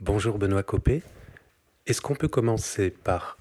Bonjour 0.00 0.38
Benoît 0.38 0.62
Copé. 0.62 1.02
Est-ce 1.86 2.00
qu'on 2.00 2.14
peut 2.14 2.28
commencer 2.28 2.90
par 2.90 3.36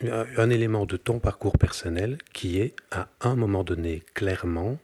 un 0.00 0.48
élément 0.48 0.86
de 0.86 0.96
ton 0.96 1.18
parcours 1.18 1.58
personnel 1.58 2.18
qui 2.32 2.60
est, 2.60 2.76
à 2.92 3.08
un 3.20 3.34
moment 3.34 3.64
donné, 3.64 4.04
clairement, 4.14 4.78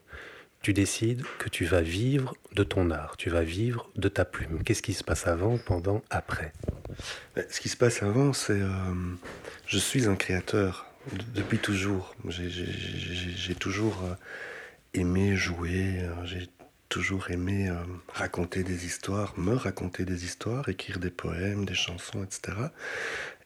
tu 0.60 0.72
décides 0.72 1.22
que 1.38 1.48
tu 1.48 1.66
vas 1.66 1.82
vivre 1.82 2.34
de 2.54 2.64
ton 2.64 2.90
art, 2.90 3.16
tu 3.16 3.30
vas 3.30 3.44
vivre 3.44 3.88
de 3.94 4.08
ta 4.08 4.24
plume. 4.24 4.64
Qu'est-ce 4.64 4.82
qui 4.82 4.92
se 4.92 5.04
passe 5.04 5.28
avant, 5.28 5.56
pendant, 5.56 6.02
après? 6.10 6.52
Ben, 7.36 7.44
Ce 7.48 7.60
qui 7.60 7.68
se 7.68 7.76
passe 7.76 8.02
avant, 8.02 8.32
c'est... 8.32 8.60
Euh, 8.60 8.68
je 9.68 9.78
suis 9.78 10.06
un 10.06 10.16
créateur 10.16 10.86
depuis 11.32 11.58
toujours. 11.58 12.16
J'ai 12.28 13.54
toujours 13.54 14.02
euh, 14.02 14.14
aimé 14.94 15.36
jouer, 15.36 16.00
euh, 16.00 16.24
toujours 16.94 17.28
aimé 17.32 17.68
raconter 18.12 18.62
des 18.62 18.86
histoires, 18.86 19.36
me 19.36 19.56
raconter 19.56 20.04
des 20.04 20.24
histoires, 20.24 20.68
écrire 20.68 21.00
des 21.00 21.10
poèmes, 21.10 21.64
des 21.64 21.74
chansons, 21.74 22.22
etc. 22.22 22.52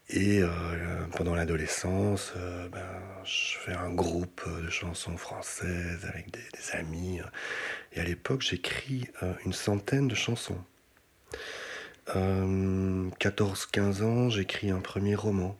Et 0.09 0.43
euh, 0.43 0.49
pendant 1.17 1.33
l'adolescence, 1.33 2.33
euh, 2.37 2.69
ben, 2.69 2.85
je 3.23 3.57
fais 3.57 3.73
un 3.73 3.89
groupe 3.89 4.47
de 4.63 4.69
chansons 4.69 5.17
françaises 5.17 6.05
avec 6.05 6.29
des, 6.29 6.39
amis. 6.73 7.21
Et 7.93 7.99
à 7.99 8.03
l'époque, 8.03 8.43
j'écris 8.43 9.07
euh, 9.23 9.33
une 9.45 9.53
centaine 9.53 10.07
de 10.07 10.13
chansons. 10.15 10.63
14-15 12.07 14.03
ans, 14.03 14.29
j'écris 14.29 14.69
un 14.69 14.81
premier 14.81 15.15
roman. 15.15 15.57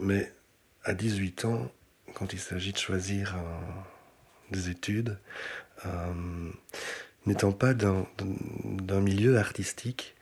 mais 0.00 0.32
à 0.82 0.94
18 0.94 1.44
ans, 1.44 1.70
quand 2.14 2.32
il 2.32 2.40
s'agit 2.40 2.72
de 2.72 2.78
choisir 2.78 3.36
des 4.52 4.70
études, 4.70 5.18
n'étant 7.26 7.52
pas 7.52 7.74
d'un 7.74 9.00
milieu 9.00 9.38
artistique, 9.38 10.14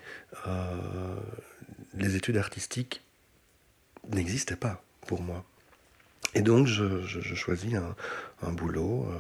les 1.95 2.17
études 2.17 2.37
artistiques 2.37 3.03
n'existaient 4.11 4.57
pas 4.57 4.83
pour 5.07 5.23
moi. 5.23 5.45
Et 6.35 6.41
donc 6.41 6.67
je, 6.67 7.35
choisis 7.35 7.75
un, 8.43 8.53
boulot 8.53 9.07
euh, 9.07 9.19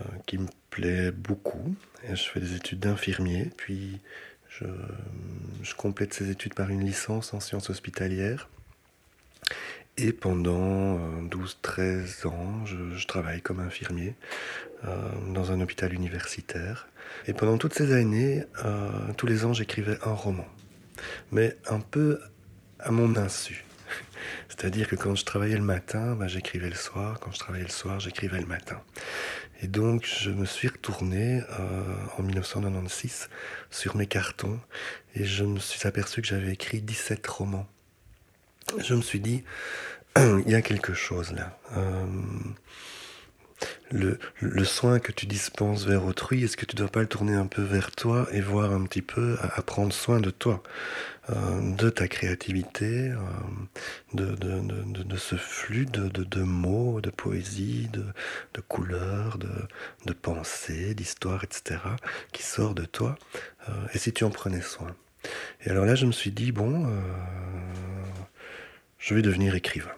euh, 0.00 0.04
qui 0.26 0.38
me 0.38 0.48
plaît 0.70 1.12
beaucoup. 1.12 1.74
Je 2.08 2.22
fais 2.22 2.40
des 2.40 2.56
études 2.56 2.80
d'infirmier, 2.80 3.50
puis 3.56 4.00
je, 4.48 4.64
complète 5.76 6.12
ces 6.12 6.30
études 6.30 6.54
par 6.54 6.70
une 6.70 6.84
licence 6.84 7.34
en 7.34 7.40
sciences 7.40 7.70
hospitalières. 7.70 8.48
Et 9.98 10.12
pendant 10.12 10.98
12-13 11.22 11.80
euh, 11.80 12.28
ans, 12.28 12.64
je, 12.64 13.06
travaille 13.06 13.42
comme 13.42 13.60
infirmier 13.60 14.14
dans 15.28 15.52
un 15.52 15.60
hôpital 15.60 15.92
universitaire. 15.92 16.88
Et 17.28 17.34
pendant 17.34 17.56
toutes 17.56 17.74
ces 17.74 17.92
années, 17.92 18.42
tous 19.16 19.26
les 19.28 19.44
ans, 19.44 19.52
j'écrivais 19.52 19.96
un 20.04 20.12
roman 20.12 20.44
mais 21.30 21.56
un 21.68 21.80
peu 21.80 22.20
à 22.78 22.90
mon 22.90 23.16
insu. 23.16 23.64
C'est-à-dire 24.48 24.88
que 24.88 24.96
quand 24.96 25.14
je 25.14 25.24
travaillais 25.24 25.56
le 25.56 25.62
matin, 25.62 26.14
bah, 26.14 26.28
j'écrivais 26.28 26.68
le 26.68 26.76
soir. 26.76 27.20
Quand 27.20 27.32
je 27.32 27.38
travaillais 27.38 27.64
le 27.64 27.70
soir, 27.70 28.00
j'écrivais 28.00 28.40
le 28.40 28.46
matin. 28.46 28.80
Et 29.60 29.68
donc, 29.68 30.06
je 30.06 30.30
me 30.30 30.44
suis 30.44 30.68
retourné 30.68 31.42
euh, 31.58 31.94
en 32.18 32.22
1996 32.22 33.28
sur 33.70 33.96
mes 33.96 34.06
cartons 34.06 34.58
et 35.14 35.24
je 35.24 35.44
me 35.44 35.58
suis 35.58 35.86
aperçu 35.86 36.20
que 36.20 36.28
j'avais 36.28 36.52
écrit 36.52 36.80
17 36.80 37.24
romans. 37.26 37.68
Je 38.78 38.94
me 38.94 39.02
suis 39.02 39.20
dit, 39.20 39.44
il 40.16 40.50
y 40.50 40.54
a 40.54 40.62
quelque 40.62 40.94
chose 40.94 41.32
là. 41.32 41.58
Euh, 41.76 42.06
le, 43.92 44.18
le, 44.40 44.64
soin 44.64 44.98
que 44.98 45.12
tu 45.12 45.26
dispenses 45.26 45.84
vers 45.84 46.04
autrui, 46.04 46.42
est-ce 46.42 46.56
que 46.56 46.66
tu 46.66 46.74
ne 46.74 46.78
dois 46.78 46.88
pas 46.88 47.00
le 47.00 47.06
tourner 47.06 47.34
un 47.34 47.46
peu 47.46 47.62
vers 47.62 47.92
toi 47.92 48.26
et 48.32 48.40
voir 48.40 48.72
un 48.72 48.84
petit 48.84 49.02
peu 49.02 49.36
à, 49.40 49.62
prendre 49.62 49.92
soin 49.92 50.18
de 50.18 50.30
toi, 50.30 50.62
euh, 51.30 51.74
de 51.76 51.88
ta 51.88 52.08
créativité, 52.08 53.10
euh, 53.10 53.18
de, 54.14 54.34
de, 54.34 54.60
de, 54.60 55.02
de, 55.04 55.16
ce 55.16 55.36
flux 55.36 55.86
de, 55.86 56.42
mots, 56.42 57.00
de 57.00 57.10
poésie, 57.10 57.88
de, 57.92 58.60
couleurs, 58.62 59.38
de, 59.38 60.12
pensées, 60.12 60.94
d'histoires, 60.94 61.44
etc., 61.44 61.78
qui 62.32 62.42
sort 62.42 62.74
de 62.74 62.84
toi, 62.84 63.16
et 63.94 63.98
si 63.98 64.12
tu 64.12 64.24
en 64.24 64.30
prenais 64.30 64.62
soin? 64.62 64.96
Et 65.64 65.70
alors 65.70 65.84
là, 65.84 65.94
je 65.94 66.06
me 66.06 66.12
suis 66.12 66.32
dit, 66.32 66.50
bon, 66.50 66.84
je 69.02 69.14
vais 69.14 69.22
devenir 69.22 69.54
écrivain. 69.54 69.92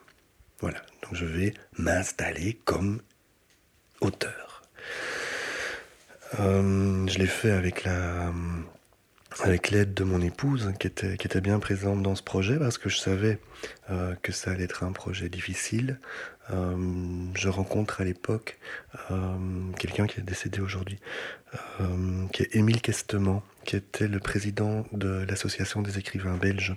Voilà, 0.61 0.81
donc 1.03 1.15
je 1.15 1.27
vais 1.27 1.55
m'installer 1.77 2.59
comme 2.65 3.03
auteur. 4.01 4.63
Euh, 6.41 7.07
je 7.07 7.19
l'ai 7.19 7.27
fait 7.27 7.51
avec 7.51 7.85
la 7.85 8.33
avec 9.43 9.71
l'aide 9.71 9.95
de 9.95 10.05
mon 10.05 10.21
épouse 10.21 10.73
qui 10.79 10.87
était, 10.87 11.17
qui 11.17 11.27
était 11.27 11.41
bien 11.41 11.59
présente 11.59 12.03
dans 12.05 12.15
ce 12.15 12.23
projet 12.23 12.57
parce 12.57 12.79
que 12.79 12.89
je 12.89 12.99
savais 12.99 13.41
euh, 13.91 14.15
que 14.23 14.31
ça 14.31 14.53
allait 14.53 14.63
être 14.63 14.85
un 14.85 14.93
projet 14.93 15.29
difficile. 15.29 15.99
Euh, 16.51 16.77
je 17.35 17.49
rencontre 17.49 18.01
à 18.01 18.05
l'époque 18.05 18.59
quelqu'un 19.77 20.07
qui 20.07 20.21
est 20.21 20.23
décédé 20.23 20.61
aujourd'hui, 20.61 20.99
qui 22.33 22.43
est 22.43 22.55
Émile 22.55 22.81
Questement, 22.81 23.43
qui 23.65 23.75
était 23.77 24.07
le 24.07 24.21
président 24.21 24.87
de 24.93 25.25
l'association 25.29 25.83
des 25.83 25.99
écrivains 25.99 26.37
belges 26.37 26.77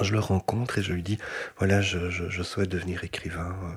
je 0.00 0.12
le 0.12 0.18
rencontre 0.18 0.78
et 0.78 0.82
je 0.82 0.92
lui 0.92 1.02
dis 1.02 1.18
voilà 1.58 1.80
je, 1.80 2.42
souhaite 2.42 2.68
devenir 2.68 3.04
écrivain 3.04 3.56
euh, 3.64 3.74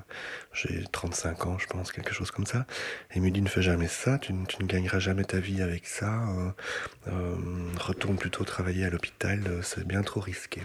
j'ai 0.54 0.84
35 0.92 1.46
ans 1.46 1.58
je 1.58 1.68
pense 1.68 1.92
quelque 1.92 2.14
chose 2.14 2.32
comme 2.32 2.46
ça. 2.46 2.66
Et 3.12 3.18
il 3.18 3.22
me 3.22 3.30
dit 3.30 3.42
ne 3.42 3.50
fais 3.50 3.62
jamais 3.62 3.88
ça 3.88 4.18
tu, 4.18 4.34
ne 4.34 4.46
gagneras 4.64 5.00
jamais 5.00 5.24
ta 5.24 5.40
vie 5.40 5.62
avec 5.62 5.86
ça 5.86 6.28
euh, 6.30 6.50
euh, 7.08 7.36
retourne 7.80 8.18
plutôt 8.18 8.44
travailler 8.44 8.86
à 8.86 8.90
l'hôpital 8.90 9.42
c'est 9.64 9.86
bien 9.86 10.02
trop 10.04 10.20
risqué. 10.20 10.62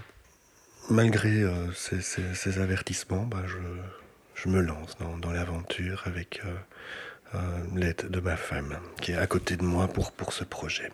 Malgré 0.91 1.45
ces, 1.75 2.59
avertissements 2.59 3.25
bah, 3.25 3.45
je, 3.47 4.49
me 4.49 4.61
lance 4.61 4.97
dans, 4.99 5.31
l'aventure 5.31 6.03
avec 6.07 6.43
l'aide 7.73 8.11
de 8.11 8.21
ma 8.21 8.37
femme 8.37 8.77
qui 9.01 9.13
est 9.13 9.17
à 9.17 9.29
côté 9.29 9.57
de 9.57 9.63
moi 9.63 9.87
pour, 9.87 10.11
pour 10.11 10.33
ce 10.33 10.43
projet 10.43 10.91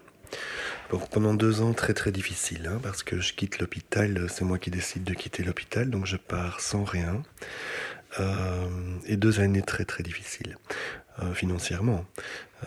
pendant 1.10 1.34
deux 1.34 1.60
ans, 1.60 1.74
très 1.74 1.94
très 1.94 2.12
difficile, 2.12 2.70
hein, 2.72 2.80
parce 2.82 3.02
que 3.02 3.20
je 3.20 3.34
quitte 3.34 3.58
l'hôpital, 3.58 4.26
c'est 4.30 4.44
moi 4.44 4.58
qui 4.58 4.70
décide 4.70 5.04
de 5.04 5.14
quitter 5.14 5.42
l'hôpital, 5.42 5.90
donc 5.90 6.06
je 6.06 6.16
pars 6.16 6.60
sans 6.60 6.84
rien. 6.84 7.22
Euh, 8.20 8.68
et 9.06 9.16
deux 9.16 9.40
années 9.40 9.62
très 9.62 9.84
très 9.84 10.02
difficiles, 10.02 10.56
euh, 11.22 11.34
financièrement. 11.34 12.04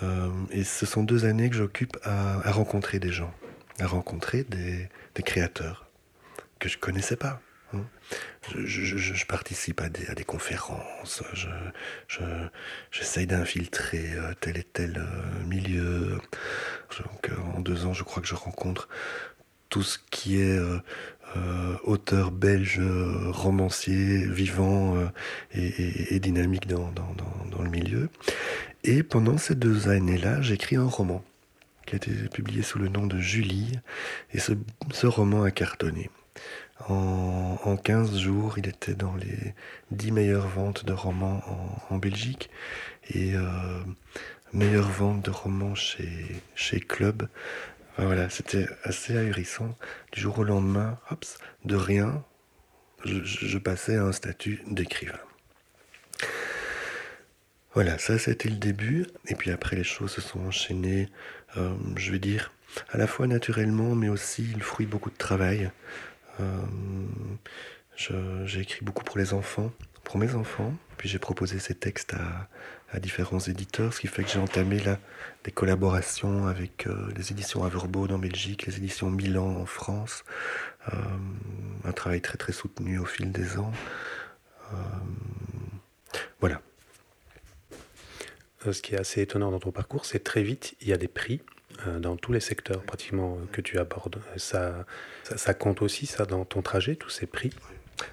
Euh, 0.03 0.29
et 0.51 0.63
ce 0.63 0.85
sont 0.85 1.03
deux 1.03 1.25
années 1.25 1.49
que 1.49 1.55
j'occupe 1.55 1.97
à, 2.03 2.51
rencontrer 2.51 2.99
des 2.99 3.11
gens, 3.11 3.33
à 3.79 3.88
rencontrer 3.88 4.43
des, 4.43 4.88
des 5.16 5.23
créateurs 5.23 5.88
que 6.59 6.69
je 6.69 6.78
connaissais 6.78 7.16
pas. 7.16 7.41
Je, 8.66 9.25
participe 9.25 9.81
à 9.81 9.89
des, 9.89 10.23
conférences, 10.23 11.23
j'essaye 12.91 13.27
d'infiltrer 13.27 14.13
euh, 14.13 14.33
tel 14.39 14.57
et 14.57 14.63
tel 14.63 14.97
euh, 14.97 15.45
milieu. 15.45 16.19
Donc, 16.99 17.29
euh, 17.29 17.35
en 17.55 17.59
deux 17.59 17.85
ans, 17.85 17.94
je 17.94 18.03
crois 18.03 18.22
que 18.22 18.27
je 18.27 18.35
rencontre 18.35 18.89
tout 19.69 19.83
ce 19.83 19.99
qui 20.09 20.41
est 20.41 20.59
auteur 21.85 22.31
belge, 22.31 22.81
romancier, 23.29 24.25
vivant 24.28 24.97
et, 25.53 26.19
dynamique 26.19 26.67
dans, 26.67 26.91
le 27.63 27.69
milieu. 27.69 28.09
Et 28.83 29.01
pendant 29.01 29.38
ces 29.38 29.55
deux 29.55 29.88
années-là, 29.88 30.41
j'écris 30.41 30.75
un 30.75 30.88
roman 30.88 31.23
qui 31.85 31.95
a 31.95 31.97
été 31.97 32.11
publié 32.33 32.63
sous 32.63 32.79
le 32.79 32.89
nom 32.89 33.07
de 33.07 33.17
Julie. 33.17 33.79
Et 34.33 34.39
ce 34.39 35.07
roman 35.07 35.43
a 35.43 35.51
cartonné. 35.51 36.09
En, 36.88 37.59
en, 37.64 37.78
15 37.78 38.18
jours, 38.18 38.58
il 38.58 38.68
était 38.68 38.94
dans 38.94 39.16
les 39.16 39.53
10 39.92 40.12
meilleures 40.12 40.47
ventes 40.47 40.86
de 40.86 40.94
romans 40.94 41.42
en, 41.90 41.97
Belgique 41.97 42.50
et 43.14 43.36
euh, 43.36 43.84
meilleure 44.53 44.90
vente 44.90 45.24
de 45.24 45.31
romans 45.31 45.75
chez, 45.75 46.41
chez 46.56 46.80
Club. 46.80 47.28
voilà, 47.97 48.30
c'était 48.30 48.68
assez 48.84 49.17
ahurissant. 49.17 49.76
Du 50.11 50.22
jour 50.22 50.40
au 50.40 50.44
lendemain, 50.44 50.97
de 51.66 51.76
rien, 51.76 52.23
je, 53.05 53.58
passais 53.58 53.97
à 53.97 54.03
un 54.03 54.11
statut 54.11 54.61
d'écrivain. 54.67 55.20
Voilà, 57.73 57.97
ça 57.97 58.17
c'était 58.20 58.50
le 58.50 58.55
début. 58.55 59.08
Et 59.28 59.35
puis 59.35 59.52
après, 59.52 59.76
les 59.76 59.84
choses 59.84 60.11
se 60.11 60.22
sont 60.22 60.46
enchaînées, 60.46 61.09
euh, 61.58 61.73
je 61.96 62.11
vais 62.11 62.20
dire, 62.20 62.52
à 62.90 62.97
la 62.97 63.08
fois 63.08 63.28
naturellement, 63.28 63.96
mais 63.96 64.09
aussi 64.09 64.44
le 64.44 64.61
fruit 64.61 64.85
de 64.85 64.91
beaucoup 64.91 65.09
de 65.09 65.17
travail. 65.17 65.72
Euh, 66.39 66.45
j'ai 68.45 68.59
écrit 68.59 68.83
beaucoup 68.83 69.03
pour 69.03 69.17
les 69.17 69.33
enfants, 69.33 69.72
pour 70.03 70.17
mes 70.17 70.33
enfants, 70.33 70.73
puis 70.97 71.07
j'ai 71.07 71.19
proposé 71.19 71.59
ces 71.59 71.75
textes 71.75 72.13
à, 72.13 72.99
différents 72.99 73.39
éditeurs, 73.39 73.93
ce 73.93 74.01
qui 74.01 74.07
fait 74.07 74.23
que 74.23 74.29
j'ai 74.29 74.39
entamé 74.39 74.79
là 74.79 74.99
des 75.45 75.51
collaborations 75.51 76.47
avec 76.47 76.87
euh, 76.87 77.09
les 77.16 77.31
éditions 77.31 77.63
Averbaud 77.63 78.07
en 78.07 78.17
Belgique, 78.17 78.66
les 78.66 78.78
éditions 78.78 79.09
Milan 79.09 79.47
en 79.47 79.66
France, 79.66 80.25
euh, 80.91 80.97
un 81.85 81.91
travail 81.93 82.19
très 82.19 82.37
très 82.37 82.51
soutenu 82.51 82.99
au 82.99 83.05
fil 83.05 83.31
des 83.31 83.57
ans. 83.57 83.72
voilà. 86.39 86.61
Ce 88.69 88.81
qui 88.81 88.95
est 88.95 88.99
assez 88.99 89.22
étonnant 89.22 89.51
dans 89.51 89.59
ton 89.59 89.72
parcours, 89.72 90.05
c'est 90.05 90.23
très 90.23 90.43
vite, 90.43 90.75
il 90.81 90.89
y 90.89 90.93
a 90.93 90.97
des 90.97 91.07
prix 91.07 91.41
dans 91.99 92.16
tous 92.16 92.31
les 92.31 92.39
secteurs 92.39 92.81
pratiquement 92.83 93.37
que 93.51 93.61
tu 93.61 93.78
abordes. 93.79 94.22
Ça, 94.37 94.85
ça, 95.23 95.53
compte 95.53 95.81
aussi, 95.81 96.05
ça, 96.05 96.25
dans 96.25 96.45
ton 96.45 96.61
trajet, 96.61 96.95
tous 96.95 97.09
ces 97.09 97.25
prix? 97.25 97.51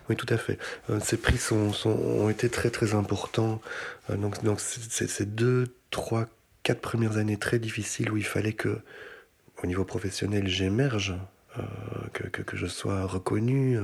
Oui, 0.08 0.16
tout 0.16 0.26
à 0.28 0.36
fait. 0.36 0.58
ces 1.00 1.16
prix 1.16 1.38
sont, 1.38 1.72
ont 1.86 2.28
été 2.28 2.50
très 2.50 2.70
très 2.70 2.94
importants. 2.94 3.60
donc, 4.10 4.42
donc 4.44 4.60
ces 4.60 5.24
deux, 5.24 5.66
trois, 5.90 6.26
quatre 6.62 6.80
premières 6.80 7.16
années 7.16 7.38
très 7.38 7.58
difficiles 7.58 8.10
où 8.10 8.16
il 8.16 8.24
fallait 8.26 8.52
que, 8.52 8.80
au 9.62 9.66
niveau 9.66 9.84
professionnel, 9.84 10.48
j'émerge 10.48 11.14
euh, 11.58 12.31
que, 12.31 12.56
je 12.56 12.66
sois 12.66 13.05
reconnu. 13.06 13.78
Euh, 13.78 13.82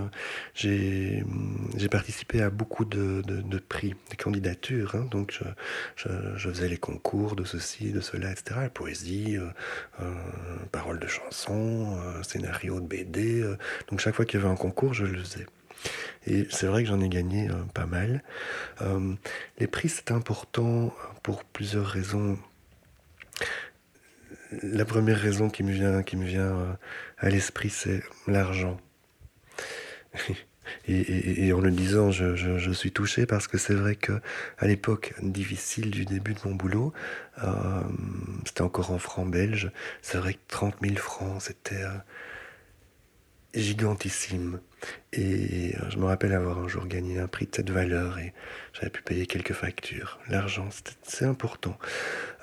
j'ai 0.54 1.88
participé 1.90 2.42
à 2.42 2.50
beaucoup 2.50 2.84
de, 2.84 3.22
de, 3.26 3.58
prix, 3.58 3.94
des 4.10 4.16
candidatures. 4.16 4.94
Hein. 4.94 5.06
donc 5.10 5.38
je, 5.96 6.48
faisais 6.48 6.68
les 6.68 6.76
concours 6.76 7.36
de 7.36 7.44
ceci, 7.44 7.92
de 7.92 8.00
cela, 8.00 8.30
etc. 8.32 8.68
Poésie, 8.72 9.36
euh, 9.36 10.14
paroles 10.72 10.98
de 10.98 11.06
chansons, 11.06 11.96
scénario 12.22 12.80
de 12.80 12.86
BD. 12.86 13.44
donc 13.88 14.00
chaque 14.00 14.14
fois 14.14 14.24
qu'il 14.24 14.40
y 14.40 14.42
avait 14.42 14.52
un 14.52 14.56
concours, 14.56 14.94
je 14.94 15.04
le 15.04 15.18
faisais. 15.22 15.46
Et 16.26 16.46
c'est 16.50 16.66
vrai 16.66 16.82
que 16.82 16.88
j'en 16.88 17.00
ai 17.00 17.08
gagné 17.08 17.48
pas 17.74 17.86
mal. 17.86 18.22
les 19.58 19.66
prix, 19.66 19.88
c'est 19.88 20.10
important 20.10 20.94
pour 21.22 21.44
plusieurs 21.44 21.86
raisons 21.86 22.38
la 24.62 24.84
première 24.84 25.18
raison 25.18 25.50
qui 25.50 25.62
me 25.62 25.72
vient, 25.72 26.02
qui 26.02 26.16
me 26.16 26.24
vient 26.24 26.56
euh, 26.56 26.72
à 27.18 27.28
l'esprit, 27.28 27.70
c'est 27.70 28.02
l'argent. 28.26 28.78
Et, 30.88 31.52
en 31.52 31.60
le 31.60 31.70
disant, 31.70 32.10
je, 32.10 32.72
suis 32.72 32.90
touché 32.90 33.26
parce 33.26 33.46
que 33.48 33.58
c'est 33.58 33.74
vrai 33.74 33.96
que 33.96 34.20
à 34.58 34.66
l'époque 34.66 35.14
difficile 35.22 35.90
du 35.90 36.06
début 36.06 36.32
de 36.32 36.40
mon 36.46 36.54
boulot, 36.54 36.92
euh, 37.42 37.82
c'était 38.46 38.62
encore 38.62 38.90
en 38.90 38.98
francs 38.98 39.30
belges. 39.30 39.70
C'est 40.02 40.18
vrai 40.18 40.34
que 40.34 40.38
30 40.48 40.76
000 40.82 40.96
francs, 40.96 41.42
c'était 41.42 41.82
euh, 41.82 41.90
gigantissime. 43.54 44.60
Et 45.12 45.76
euh, 45.76 45.90
je 45.90 45.98
me 45.98 46.06
rappelle 46.06 46.32
avoir 46.32 46.58
un 46.58 46.66
jour 46.66 46.86
gagné 46.86 47.18
un 47.18 47.28
prix 47.28 47.46
de 47.46 47.54
cette 47.54 47.70
valeur 47.70 48.18
et 48.18 48.32
j'avais 48.72 48.90
pu 48.90 49.02
payer 49.02 49.26
quelques 49.26 49.52
factures. 49.52 50.18
L'argent, 50.28 50.68
c'est 51.02 51.24
important. 51.24 51.78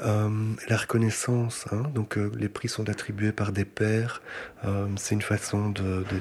Euh, 0.01 0.29
la 0.69 0.77
reconnaissance, 0.77 1.65
hein, 1.71 1.83
donc 1.93 2.17
euh, 2.17 2.31
les 2.37 2.47
prix 2.47 2.69
sont 2.69 2.87
attribués 2.89 3.33
par 3.33 3.51
des 3.51 3.65
pairs. 3.65 4.21
c'est 4.95 5.15
une 5.15 5.21
façon 5.21 5.73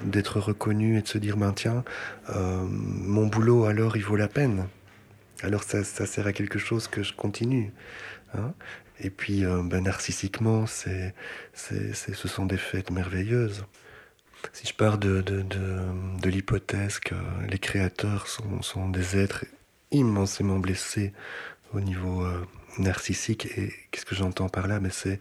d'être 0.04 0.40
reconnu 0.40 0.98
et 0.98 1.02
de 1.02 1.08
se 1.08 1.18
dire, 1.18 1.36
ben 1.36 1.52
tiens, 1.52 1.84
mon 2.34 3.26
boulot 3.26 3.64
alors 3.64 3.96
il 3.96 4.04
vaut 4.04 4.16
la 4.16 4.28
peine. 4.28 4.66
Alors 5.42 5.62
ça, 5.62 5.84
sert 5.84 6.26
à 6.26 6.32
quelque 6.32 6.58
chose 6.58 6.88
que 6.88 7.02
je 7.02 7.14
continue. 7.14 7.72
Hein. 8.34 8.52
Et 8.98 9.10
puis, 9.10 9.44
ben, 9.44 9.82
narcissiquement, 9.82 10.66
ce 10.66 11.12
sont 12.26 12.46
des 12.46 12.58
fêtes 12.58 12.90
merveilleuses. 12.90 13.64
Si 14.52 14.66
je 14.66 14.74
pars 14.74 14.98
de, 14.98 15.20
de, 15.20 15.42
de, 15.42 16.28
l'hypothèse 16.28 16.98
que 16.98 17.14
les 17.48 17.58
créateurs 17.58 18.26
sont, 18.26 18.62
sont, 18.62 18.88
des 18.88 19.18
êtres 19.18 19.44
immensément 19.90 20.58
blessés 20.58 21.12
au 21.72 21.80
niveau 21.80 22.24
euh, 22.24 22.44
narcissique, 22.78 23.46
et 23.56 23.72
qu'est-ce 23.90 24.04
que 24.04 24.14
j'entends 24.14 24.48
par 24.48 24.66
là? 24.66 24.80
Mais 24.80 24.90
c'est 24.90 25.20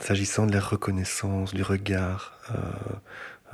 s'agissant 0.00 0.46
de 0.46 0.52
la 0.52 0.60
reconnaissance, 0.60 1.54
du 1.54 1.62
regard. 1.62 2.38
Euh, 2.50 2.54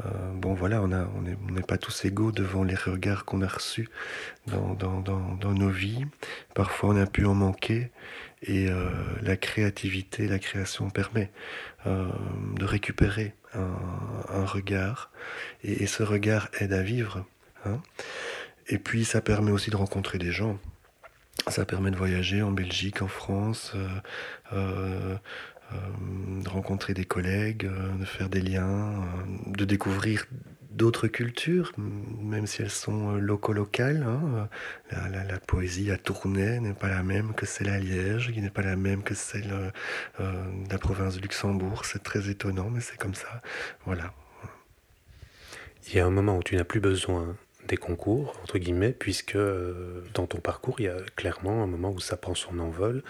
euh, 0.04 0.32
bon 0.34 0.54
voilà, 0.54 0.82
on 0.82 0.88
n'est 0.88 1.36
on 1.58 1.62
pas 1.62 1.78
tous 1.78 2.04
égaux 2.04 2.30
devant 2.30 2.62
les 2.62 2.74
regards 2.74 3.24
qu'on 3.24 3.40
a 3.42 3.48
reçus 3.48 3.88
dans, 4.46 4.74
dans, 4.74 5.00
dans, 5.00 5.34
dans, 5.34 5.52
nos 5.52 5.70
vies. 5.70 6.04
Parfois 6.54 6.90
on 6.90 6.96
a 6.96 7.06
pu 7.06 7.24
en 7.24 7.34
manquer 7.34 7.90
et 8.42 8.68
la 9.22 9.36
créativité, 9.38 10.28
la 10.28 10.38
création 10.38 10.90
permet 10.90 11.32
de 11.86 12.64
récupérer 12.64 13.34
un, 13.56 14.44
regard, 14.44 15.10
et, 15.62 15.86
ce 15.86 16.02
regard 16.02 16.48
aide 16.60 16.72
à 16.72 16.82
vivre. 16.82 17.24
Hein. 17.64 17.80
Et 18.68 18.78
puis 18.78 19.04
ça 19.04 19.20
permet 19.20 19.50
aussi 19.50 19.70
de 19.70 19.76
rencontrer 19.76 20.18
des 20.18 20.32
gens. 20.32 20.58
Ça 21.48 21.64
permet 21.64 21.90
de 21.90 21.96
voyager 21.96 22.42
en 22.42 22.50
Belgique, 22.50 23.02
en 23.02 23.08
France, 23.08 23.72
euh, 23.74 23.88
euh, 24.52 25.16
euh, 25.72 26.42
de 26.42 26.48
rencontrer 26.48 26.92
des 26.94 27.04
collègues, 27.04 27.68
de 27.98 28.04
faire 28.04 28.28
des 28.28 28.40
liens, 28.40 29.04
de 29.46 29.64
découvrir 29.64 30.26
d'autres 30.76 31.08
cultures, 31.08 31.72
même 31.78 32.46
si 32.46 32.62
elles 32.62 32.70
sont 32.70 33.14
euh, 33.14 33.18
loco-locales. 33.18 34.04
Hein. 34.06 34.48
La, 34.92 35.40
poésie 35.40 35.90
à 35.90 35.96
Tournai 35.96 36.60
n'est 36.60 36.74
pas 36.74 36.88
la 36.88 37.02
même 37.02 37.34
que 37.34 37.46
celle 37.46 37.68
à 37.68 37.78
Liège, 37.78 38.32
qui 38.32 38.40
n'est 38.40 38.50
pas 38.50 38.62
la 38.62 38.76
même 38.76 39.02
que 39.02 39.14
celle 39.14 39.50
euh, 39.52 39.70
euh, 40.20 40.44
de 40.66 40.72
la 40.72 40.78
province 40.78 41.16
de 41.16 41.22
Luxembourg. 41.22 41.84
C'est 41.84 42.02
très 42.02 42.28
étonnant, 42.28 42.68
mais 42.70 42.80
c'est 42.80 42.98
comme 42.98 43.14
ça. 43.14 43.42
Voilà. 43.84 44.12
Il 45.88 45.96
y 45.96 46.00
a 46.00 46.06
un 46.06 46.10
moment 46.10 46.36
où 46.36 46.42
tu 46.42 46.56
n'as 46.56 46.64
plus 46.64 46.80
besoin 46.80 47.36
des 47.68 47.76
concours, 47.76 48.38
entre 48.42 48.58
guillemets, 48.58 48.92
puisque 48.92 49.38
dans 50.14 50.26
ton 50.26 50.38
parcours, 50.38 50.80
il 50.80 50.84
y 50.84 50.88
a 50.88 50.98
clairement 51.16 51.62
un 51.62 51.66
moment 51.66 51.90
où 51.90 52.00
ça 52.00 52.16
prend 52.16 52.34
son 52.34 52.58
envol. 52.58 53.02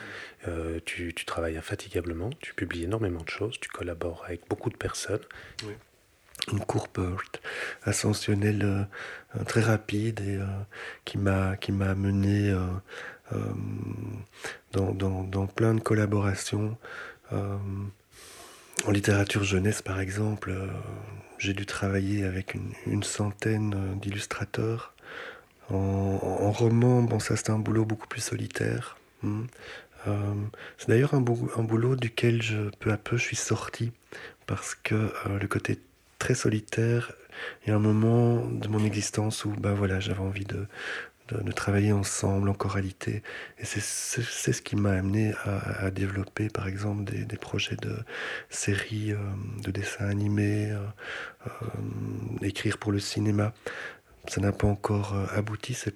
tu, 0.85 1.13
tu, 1.15 1.25
travailles 1.25 1.57
infatigablement, 1.57 2.31
tu 2.41 2.55
publies 2.55 2.85
énormément 2.85 3.23
de 3.23 3.29
choses, 3.29 3.59
tu 3.61 3.69
collabores 3.69 4.25
avec 4.27 4.49
beaucoup 4.49 4.71
de 4.71 4.77
personnes. 4.77 5.25
Oui 5.65 5.73
une 6.53 6.61
courbe 6.61 7.17
ascensionnelle 7.85 8.89
euh, 9.37 9.45
très 9.45 9.61
rapide 9.61 10.21
et 10.21 10.37
euh, 10.37 10.47
qui 11.05 11.19
m'a 11.19 11.57
qui 11.57 11.73
m'a 11.73 11.95
mené 11.95 12.51
euh, 12.51 13.39
dans, 14.73 14.93
dans, 14.93 15.25
dans, 15.25 15.47
plein 15.47 15.75
de 15.75 15.81
collaborations. 15.81 16.77
en 17.33 18.91
littérature 18.93 19.43
jeunesse, 19.43 19.83
par 19.83 19.99
exemple, 19.99 20.55
j'ai 21.39 21.53
dû 21.53 21.67
travailler 21.67 22.25
avec 22.25 22.55
une, 22.55 22.73
une 22.87 23.03
centaine 23.03 23.99
d'illustrateurs. 24.01 24.95
En, 25.71 26.53
roman, 26.53 27.03
bon, 27.03 27.19
ça 27.19 27.35
c'était 27.35 27.51
un 27.51 27.59
boulot 27.59 27.85
beaucoup 27.85 28.07
plus 28.07 28.21
solitaire. 28.21 28.97
Hmm. 29.23 29.47
c'est 30.79 30.89
d'ailleurs 30.89 31.15
un, 31.15 31.25
un, 31.57 31.65
boulot 31.65 31.97
duquel 31.97 32.43
je, 32.43 32.71
peu 32.79 32.93
à 32.93 32.97
peu 32.97 33.17
je 33.17 33.25
suis 33.25 33.35
sorti 33.35 33.91
parce 34.47 34.77
que 34.77 35.11
le 35.29 35.49
côté 35.49 35.81
très 36.19 36.35
solitaire. 36.35 37.13
Il 37.65 37.71
y 37.71 37.73
a 37.73 37.77
un 37.77 37.81
moment 37.81 38.47
de 38.47 38.69
mon 38.69 38.85
existence 38.85 39.45
où 39.45 39.51
bah 39.51 39.75
voilà, 39.75 40.01
j'avais 40.01 40.21
envie 40.21 40.45
de, 40.45 40.67
de, 41.29 41.53
travailler 41.53 41.93
ensemble 41.93 42.49
en 42.49 42.55
choralité. 42.55 43.23
Et 43.59 43.65
c'est 43.65 43.81
ce 43.81 44.63
qui 44.63 44.77
m'a 44.77 44.93
amené 44.93 45.35
à, 45.45 45.91
développer, 45.91 46.49
par 46.49 46.69
exemple, 46.69 47.05
des, 47.05 47.25
des 47.25 47.37
projets 47.37 47.77
de 47.77 47.97
séries, 48.49 49.13
euh, 49.13 49.19
de 49.63 49.71
dessins 49.71 50.09
animés, 50.09 50.71
euh, 50.71 50.79
euh, 51.47 52.43
écrire 52.43 52.79
pour 52.79 52.93
le 52.93 53.01
cinéma. 53.01 53.53
Ça 54.29 54.41
n'a 54.41 54.51
pas 54.51 54.67
encore 54.67 55.15
abouti, 55.37 55.73
ce 55.73 55.91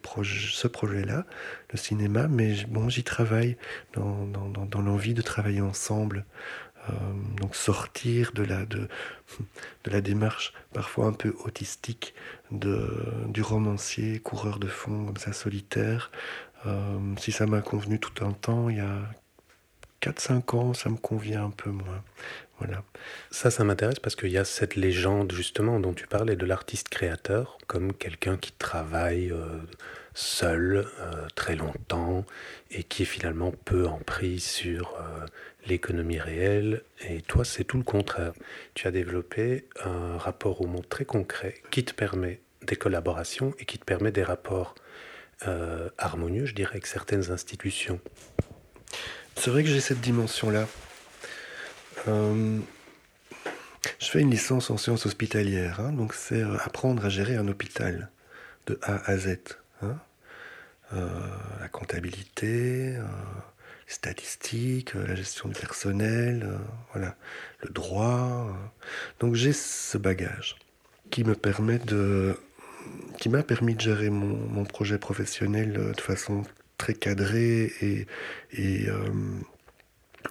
projet-là, 0.69 1.27
le 1.73 1.77
cinéma, 1.77 2.29
mais 2.29 2.55
bon, 2.69 2.89
j'y 2.89 3.03
travaille 3.03 3.57
dans, 3.93 4.25
dans, 4.25 4.47
dans 4.47 4.83
l'envie 4.83 5.15
de 5.15 5.23
travailler 5.23 5.61
ensemble. 5.61 6.25
Euh, 6.89 6.93
donc 7.37 7.57
sortir 7.57 8.33
de 8.33 8.43
la, 8.43 8.65
de, 8.67 8.89
la 9.85 10.01
démarche 10.01 10.55
parfois 10.73 11.07
un 11.07 11.13
peu 11.13 11.35
autistique 11.45 12.15
de, 12.51 13.05
du 13.29 13.43
romancier, 13.43 14.19
coureur 14.19 14.59
de 14.59 14.67
fond, 14.67 15.07
comme 15.07 15.17
ça, 15.17 15.33
solitaire. 15.33 16.11
Euh, 16.67 16.99
si 17.19 17.33
ça 17.33 17.47
m'a 17.47 17.61
convenu 17.61 17.99
tout 17.99 18.25
un 18.25 18.33
temps, 18.33 18.69
il 18.69 18.79
y 18.79 18.81
a 18.81 18.99
4-5 20.03 20.57
ans, 20.57 20.75
ça 20.75 20.89
me 20.89 20.97
convient 20.97 21.45
un 21.45 21.51
peu 21.51 21.71
moins. 21.71 22.03
Voilà. 22.59 22.83
Ça, 23.31 23.51
ça 23.51 23.65
m'intéresse 23.65 23.99
parce 23.99 24.17
qu'il 24.17 24.31
y 24.31 24.39
a 24.39 24.45
cette 24.45 24.77
légende 24.77 25.33
justement 25.33 25.81
dont 25.81 25.95
tu 25.95 26.07
parlais 26.07 26.37
de 26.37 26.45
l'artiste 26.45 26.89
créateur 26.89 27.59
comme 27.67 27.93
quelqu'un 27.95 28.37
qui 28.37 28.53
travaille 28.53 29.31
euh, 29.31 29.61
seul 30.13 30.87
très 31.35 31.57
longtemps 31.57 32.27
et 32.71 32.83
qui 32.83 33.07
finalement 33.07 33.53
peu 33.65 33.87
en 33.87 33.99
prise 33.99 34.45
sur 34.45 34.99
l'économie 35.67 36.19
réelle. 36.19 36.83
Et 37.09 37.23
toi, 37.23 37.45
c'est 37.45 37.65
tout 37.65 37.79
le 37.79 37.85
contraire. 37.85 38.33
Tu 38.75 38.87
as 38.87 38.91
développé 38.91 39.67
un 39.85 40.17
rapport 40.19 40.61
au 40.61 40.67
monde 40.67 40.89
très 40.89 41.05
concret 41.05 41.55
qui 41.71 41.85
te 41.85 41.95
permet 41.95 42.41
des 42.63 42.77
collaborations 42.77 43.55
et 43.59 43.65
qui 43.65 43.79
te 43.79 43.85
permet 43.85 44.13
des 44.13 44.23
rapports 44.23 44.75
euh, 45.47 45.89
harmonieux, 45.97 46.45
je 46.45 46.55
dirais, 46.55 46.73
avec 46.73 46.87
certaines 46.87 47.31
institutions. 47.31 48.01
C'est 49.37 49.51
vrai 49.51 49.63
que 49.63 49.71
j'ai 49.71 49.81
cette 49.81 50.01
dimension-là. 50.01 50.69
Euh, 52.09 52.59
je 53.99 54.11
fais 54.11 54.21
une 54.21 54.31
licence 54.31 54.71
en 54.71 54.77
sciences 54.77 55.07
hospitalières, 55.07 55.81
hein, 55.81 55.93
donc 55.93 56.13
c'est 56.13 56.43
euh, 56.43 56.57
apprendre 56.63 57.07
à 57.07 57.09
gérer 57.09 57.37
un 57.37 57.49
hôpital 57.49 58.11
de 58.67 58.79
A 58.83 59.11
à 59.11 59.17
Z. 59.17 59.39
Hein. 59.83 59.97
la 60.93 61.69
comptabilité, 61.69 62.97
statistiques, 63.91 64.95
euh, 64.95 65.07
la 65.07 65.15
gestion 65.15 65.49
du 65.49 65.55
personnel, 65.55 66.45
euh, 66.45 66.57
voilà, 66.93 67.17
le 67.63 67.71
droit. 67.71 68.49
Euh. 68.49 68.53
Donc 69.19 69.35
j'ai 69.35 69.53
ce 69.53 69.99
bagage 69.99 70.57
qui 71.11 71.25
me 71.25 71.35
permet 71.35 71.79
de, 71.79 72.37
qui 73.19 73.29
m'a 73.29 73.43
permis 73.43 73.75
de 73.75 73.81
gérer 73.81 74.11
mon, 74.11 74.65
projet 74.65 74.99
professionnel 74.99 75.73
de 75.73 76.01
façon 76.01 76.45
très 76.79 76.95
cadrée 76.95 77.73
et 77.83 78.07
et, 78.53 78.87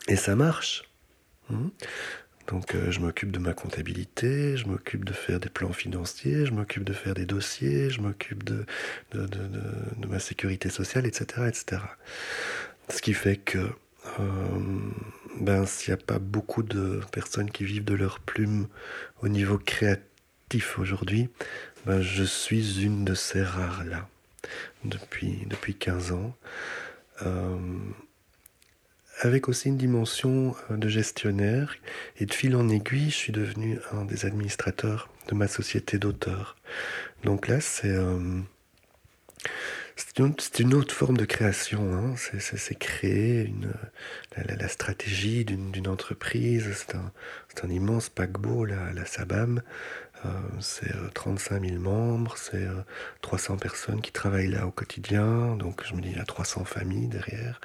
et 0.07 0.15
ça 0.15 0.35
marche. 0.35 0.83
Mmh. 1.49 1.67
Donc 2.47 2.75
je 2.89 2.99
m'occupe 2.99 3.31
de 3.31 3.39
ma 3.39 3.53
comptabilité, 3.53 4.55
je 4.55 4.67
m'occupe 4.67 5.03
de 5.03 5.13
faire 5.13 5.39
des 5.41 5.49
plans 5.49 5.73
financiers, 5.73 6.45
je 6.45 6.53
m'occupe 6.53 6.85
de 6.85 6.93
faire 6.93 7.13
des 7.13 7.25
dossiers, 7.25 7.89
je 7.89 7.99
m'occupe 8.01 8.43
de, 8.43 8.65
de, 9.11 9.25
de, 9.27 10.07
ma 10.07 10.19
sécurité 10.19 10.69
sociale, 10.69 11.05
etc. 11.05 11.47
etc. 11.47 11.81
Ce 12.89 13.01
qui 13.01 13.13
fait 13.13 13.38
que 13.38 13.69
euh, 14.19 14.60
ben, 15.39 15.65
s'il 15.65 15.93
n'y 15.93 16.01
a 16.01 16.03
pas 16.03 16.19
beaucoup 16.19 16.63
de 16.63 17.01
personnes 17.12 17.51
qui 17.51 17.63
vivent 17.63 17.86
de 17.86 17.93
leur 17.93 18.19
plume 18.19 18.67
au 19.22 19.27
niveau 19.27 19.58
créatif 19.58 20.79
aujourd'hui, 20.79 21.29
ben, 21.86 22.01
je 22.01 22.24
suis 22.24 22.84
une 22.84 23.05
de 23.05 23.13
ces 23.13 23.43
rares-là 23.43 24.08
depuis, 24.84 25.46
depuis 25.48 25.75
15 25.75 26.12
ans. 26.13 26.36
Euh, 27.25 27.58
avec 29.22 29.50
aussi 29.50 29.67
une 29.67 29.77
dimension 29.77 30.55
euh, 30.72 30.77
de 30.77 30.88
gestionnaire. 30.88 31.75
Et 32.17 32.25
de 32.25 32.34
fil 32.34 32.55
en 32.55 32.69
aiguille, 32.69 33.10
je 33.10 33.15
suis 33.15 33.34
devenu 33.34 33.79
un 33.91 34.05
des 34.05 34.25
administrateurs 34.25 35.10
de 35.27 35.36
ma 35.36 35.48
société 35.48 36.00
d'auteurs. 36.00 36.55
Donc 37.24 37.48
là, 37.48 37.60
c'est 37.60 37.96
c'est 40.00 40.60
une, 40.60 40.74
autre 40.74 40.94
forme 40.94 41.18
de 41.18 41.25
création. 41.25 41.94
Hein. 41.94 42.15
C'est 42.39 42.75
créer 42.75 43.44
une, 43.44 43.74
la, 44.38 44.68
stratégie 44.68 45.44
d'une 45.46 45.88
entreprise. 45.88 46.70
C'est 46.74 46.96
un, 46.96 47.12
un, 47.63 47.70
immense 47.70 48.10
paquebot, 48.10 48.65
la, 48.65 48.94
la 48.94 49.06
SABAM. 49.06 49.62
Euh, 50.25 50.29
c'est 50.60 50.91
35 51.13 51.56
euh, 51.63 51.68
000 51.70 51.82
membres, 51.82 52.36
c'est 52.38 52.68
300 53.22 53.53
euh, 53.53 53.58
personnes 53.58 54.01
qui 54.01 54.12
travaillent 54.12 54.50
là 54.50 54.68
au 54.68 54.72
quotidien, 54.72 55.56
donc 55.56 55.86
je 55.86 55.94
me 55.94 56.01
dis 56.01 56.10
il 56.10 56.18
y 56.18 56.20
a 56.20 56.25
300 56.25 56.65
familles 56.65 57.08
derrière. 57.08 57.62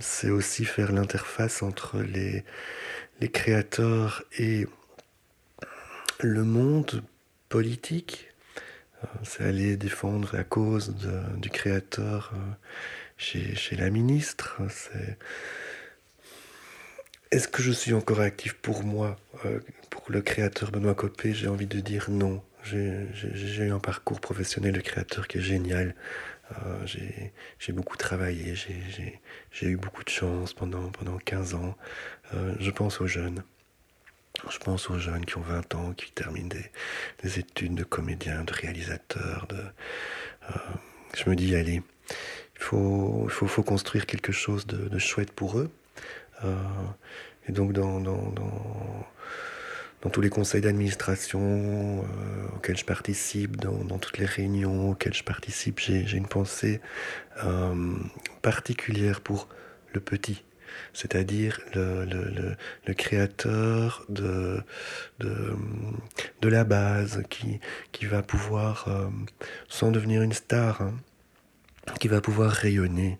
C'est 0.00 0.30
aussi 0.30 0.64
faire 0.64 0.90
l'interface 0.90 1.62
entre 1.62 2.00
les, 2.00 2.44
les 3.20 3.30
créateurs 3.30 4.24
et 4.36 4.66
le 6.20 6.42
monde 6.42 7.04
politique. 7.48 8.31
C'est 9.22 9.44
aller 9.44 9.76
défendre 9.76 10.30
la 10.32 10.44
cause 10.44 10.94
du 11.36 11.50
créateur 11.50 12.32
chez, 13.16 13.54
chez 13.54 13.76
la 13.76 13.90
ministre. 13.90 14.60
C'est 14.68 15.18
est-ce 17.32 17.48
que 17.48 17.62
je 17.62 17.72
suis 17.72 17.94
encore 17.94 18.20
actif 18.20 18.52
pour 18.52 18.84
moi, 18.84 19.16
euh, 19.46 19.58
pour 19.88 20.04
le 20.10 20.20
créateur 20.20 20.70
Benoît 20.70 20.94
Copé? 20.94 21.32
J'ai 21.32 21.48
envie 21.48 21.66
de 21.66 21.80
dire 21.80 22.10
non. 22.10 22.42
J'ai 22.62 23.06
eu 23.58 23.72
un 23.72 23.78
parcours 23.78 24.20
professionnel 24.20 24.74
de 24.74 24.80
créateur 24.80 25.26
qui 25.26 25.38
est 25.38 25.40
génial. 25.40 25.94
Euh, 26.52 26.86
j'ai 27.58 27.72
beaucoup 27.72 27.96
travaillé, 27.96 28.54
j'ai 28.54 29.66
eu 29.66 29.76
beaucoup 29.78 30.04
de 30.04 30.10
chance 30.10 30.52
pendant, 30.52 30.90
pendant 30.90 31.16
15 31.16 31.54
ans. 31.54 31.74
Euh, 32.34 32.54
je 32.60 32.70
pense 32.70 33.00
aux 33.00 33.06
jeunes. 33.06 33.42
Je 34.50 34.58
pense 34.58 34.90
aux 34.90 34.98
jeunes 34.98 35.24
qui 35.24 35.36
ont 35.36 35.42
20 35.42 35.74
ans, 35.74 35.92
qui 35.92 36.10
terminent 36.10 36.48
des, 37.22 37.38
études 37.38 37.74
de 37.74 37.84
comédien, 37.84 38.44
de 38.44 38.52
réalisateur. 38.52 39.46
De, 39.48 39.62
je 41.14 41.28
me 41.28 41.36
dis, 41.36 41.54
allez, 41.54 41.82
il 42.56 42.62
faut, 42.62 43.62
construire 43.64 44.06
quelque 44.06 44.32
chose 44.32 44.66
de, 44.66 44.98
chouette 44.98 45.32
pour 45.32 45.58
eux. 45.58 45.70
Euh, 46.44 46.56
et 47.48 47.52
donc 47.52 47.72
dans, 47.72 48.02
tous 50.10 50.20
les 50.20 50.30
conseils 50.30 50.60
d'administration 50.60 52.02
euh, 52.02 52.56
auxquels 52.56 52.76
je 52.76 52.84
participe, 52.84 53.56
dans, 53.56 53.98
toutes 53.98 54.18
les 54.18 54.26
réunions 54.26 54.90
auxquelles 54.90 55.14
je 55.14 55.24
participe, 55.24 55.78
j'ai 55.80 56.16
une 56.16 56.26
pensée 56.26 56.80
euh, 57.44 57.94
particulière 58.42 59.20
pour 59.20 59.48
le 59.92 60.00
petit, 60.00 60.42
c'est-à-dire 60.92 61.60
le, 61.74 62.54
créateur 62.94 64.04
de, 64.08 64.62
la 66.42 66.64
base 66.64 67.22
qui, 67.30 67.60
qui 67.92 68.06
va 68.06 68.22
pouvoir, 68.22 68.86
euh, 68.88 69.08
sans 69.68 69.90
devenir 69.90 70.22
une 70.22 70.32
star, 70.32 70.82
hein, 70.82 70.94
qui 72.00 72.08
va 72.08 72.20
pouvoir 72.20 72.50
rayonner 72.50 73.18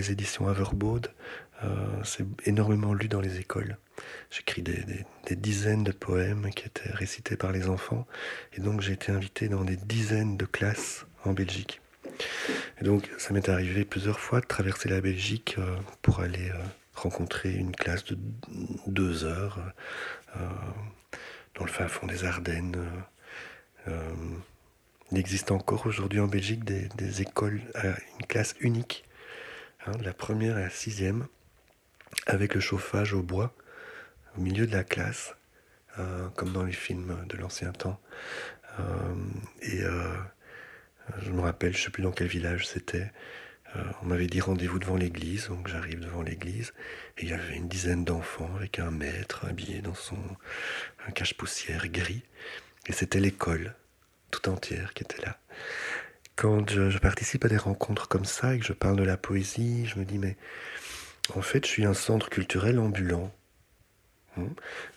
les 0.00 0.12
éditions 0.12 0.48
Averbaud, 0.48 1.02
euh, 1.62 1.68
c'est 2.04 2.24
énormément 2.46 2.94
lu 2.94 3.08
dans 3.08 3.20
les 3.20 3.38
écoles. 3.38 3.76
J'écris 4.30 4.62
des, 4.62 4.82
des, 5.26 5.36
dizaines 5.36 5.84
de 5.84 5.92
poèmes 5.92 6.48
qui 6.54 6.64
étaient 6.66 6.90
récités 6.90 7.36
par 7.36 7.52
les 7.52 7.68
enfants, 7.68 8.06
et 8.54 8.60
donc 8.62 8.80
j'ai 8.80 8.94
été 8.94 9.12
invité 9.12 9.48
dans 9.48 9.62
des 9.62 9.76
dizaines 9.76 10.38
de 10.38 10.46
classes 10.46 11.04
en 11.24 11.34
Belgique. 11.34 11.82
Et 12.80 12.84
donc 12.84 13.10
ça 13.18 13.34
m'est 13.34 13.50
arrivé 13.50 13.84
plusieurs 13.84 14.20
fois 14.20 14.40
de 14.40 14.46
traverser 14.46 14.88
la 14.88 15.02
Belgique 15.02 15.56
euh, 15.58 15.76
pour 16.00 16.20
aller 16.20 16.48
euh, 16.48 16.64
rencontrer 16.94 17.52
une 17.52 17.76
classe 17.76 18.04
de 18.04 18.16
deux 18.86 19.24
heures 19.24 19.58
dans 21.54 21.64
le 21.64 21.70
fin 21.70 21.88
fond 21.88 22.06
des 22.06 22.24
Ardennes. 22.24 22.76
Il 25.12 25.18
existe 25.18 25.50
encore 25.50 25.86
aujourd'hui 25.86 26.20
en 26.20 26.28
Belgique 26.28 26.62
des, 26.64 27.22
écoles 27.22 27.60
à 27.74 27.88
une 27.88 28.26
classe 28.28 28.54
unique, 28.60 29.04
hein, 29.86 29.92
de 29.92 30.04
la 30.04 30.14
première 30.14 30.56
à 30.56 30.60
la 30.60 30.70
sixième, 30.70 31.26
avec 32.26 32.54
le 32.54 32.60
chauffage 32.60 33.14
au 33.14 33.22
bois 33.22 33.54
au 34.36 34.40
milieu 34.40 34.66
de 34.66 34.72
la 34.72 34.84
classe, 34.84 35.34
euh, 35.98 36.28
comme 36.30 36.52
dans 36.52 36.64
les 36.64 36.72
films 36.72 37.24
de 37.26 37.36
l'ancien 37.36 37.72
temps. 37.72 38.00
Euh, 38.78 39.14
et 39.62 39.82
euh, 39.82 40.14
je 41.22 41.30
me 41.30 41.40
rappelle, 41.40 41.72
je 41.72 41.78
ne 41.78 41.84
sais 41.84 41.90
plus 41.90 42.02
dans 42.02 42.12
quel 42.12 42.28
village 42.28 42.66
c'était. 42.66 43.10
on 44.02 44.06
m'avait 44.06 44.26
dit 44.26 44.40
rendez-vous 44.40 44.78
devant 44.78 44.96
l'église, 44.96 45.48
donc 45.48 45.68
j'arrive 45.68 46.00
devant 46.00 46.22
l'église 46.22 46.72
et 47.18 47.22
il 47.22 47.28
y 47.30 47.32
avait 47.32 47.56
une 47.56 47.68
dizaine 47.68 48.04
d'enfants 48.04 48.50
avec 48.56 48.78
un 48.78 48.90
maître 48.90 49.46
habillé 49.46 49.80
dans 49.80 49.94
son 49.94 50.18
cache-poussière 51.14 51.88
gris. 51.88 52.24
Et 52.86 52.92
c'était 52.92 53.20
l'école 53.20 53.74
tout 54.30 54.48
entière 54.48 54.94
qui 54.94 55.02
était 55.02 55.22
là. 55.22 55.38
Quand 56.40 56.70
je, 56.70 56.96
participe 56.96 57.44
à 57.44 57.48
des 57.48 57.58
rencontres 57.58 58.08
comme 58.08 58.24
ça 58.24 58.54
et 58.54 58.60
que 58.60 58.64
je 58.64 58.72
parle 58.72 58.96
de 58.96 59.02
la 59.02 59.18
poésie, 59.18 59.84
je 59.84 59.98
me 59.98 60.06
dis, 60.06 60.16
mais 60.16 60.38
en 61.34 61.42
fait, 61.42 61.66
je 61.66 61.70
suis 61.70 61.84
un 61.84 61.92
centre 61.92 62.30
culturel 62.30 62.78
ambulant. 62.78 63.30
Hmm? 64.38 64.48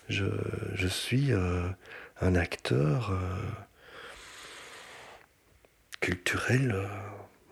Je, 0.08 0.24
je 0.72 0.88
suis 0.88 1.34
euh, 1.34 1.68
un 2.22 2.34
acteur 2.34 3.10
euh, 3.10 3.42
culturel 6.00 6.72
euh, 6.74 6.86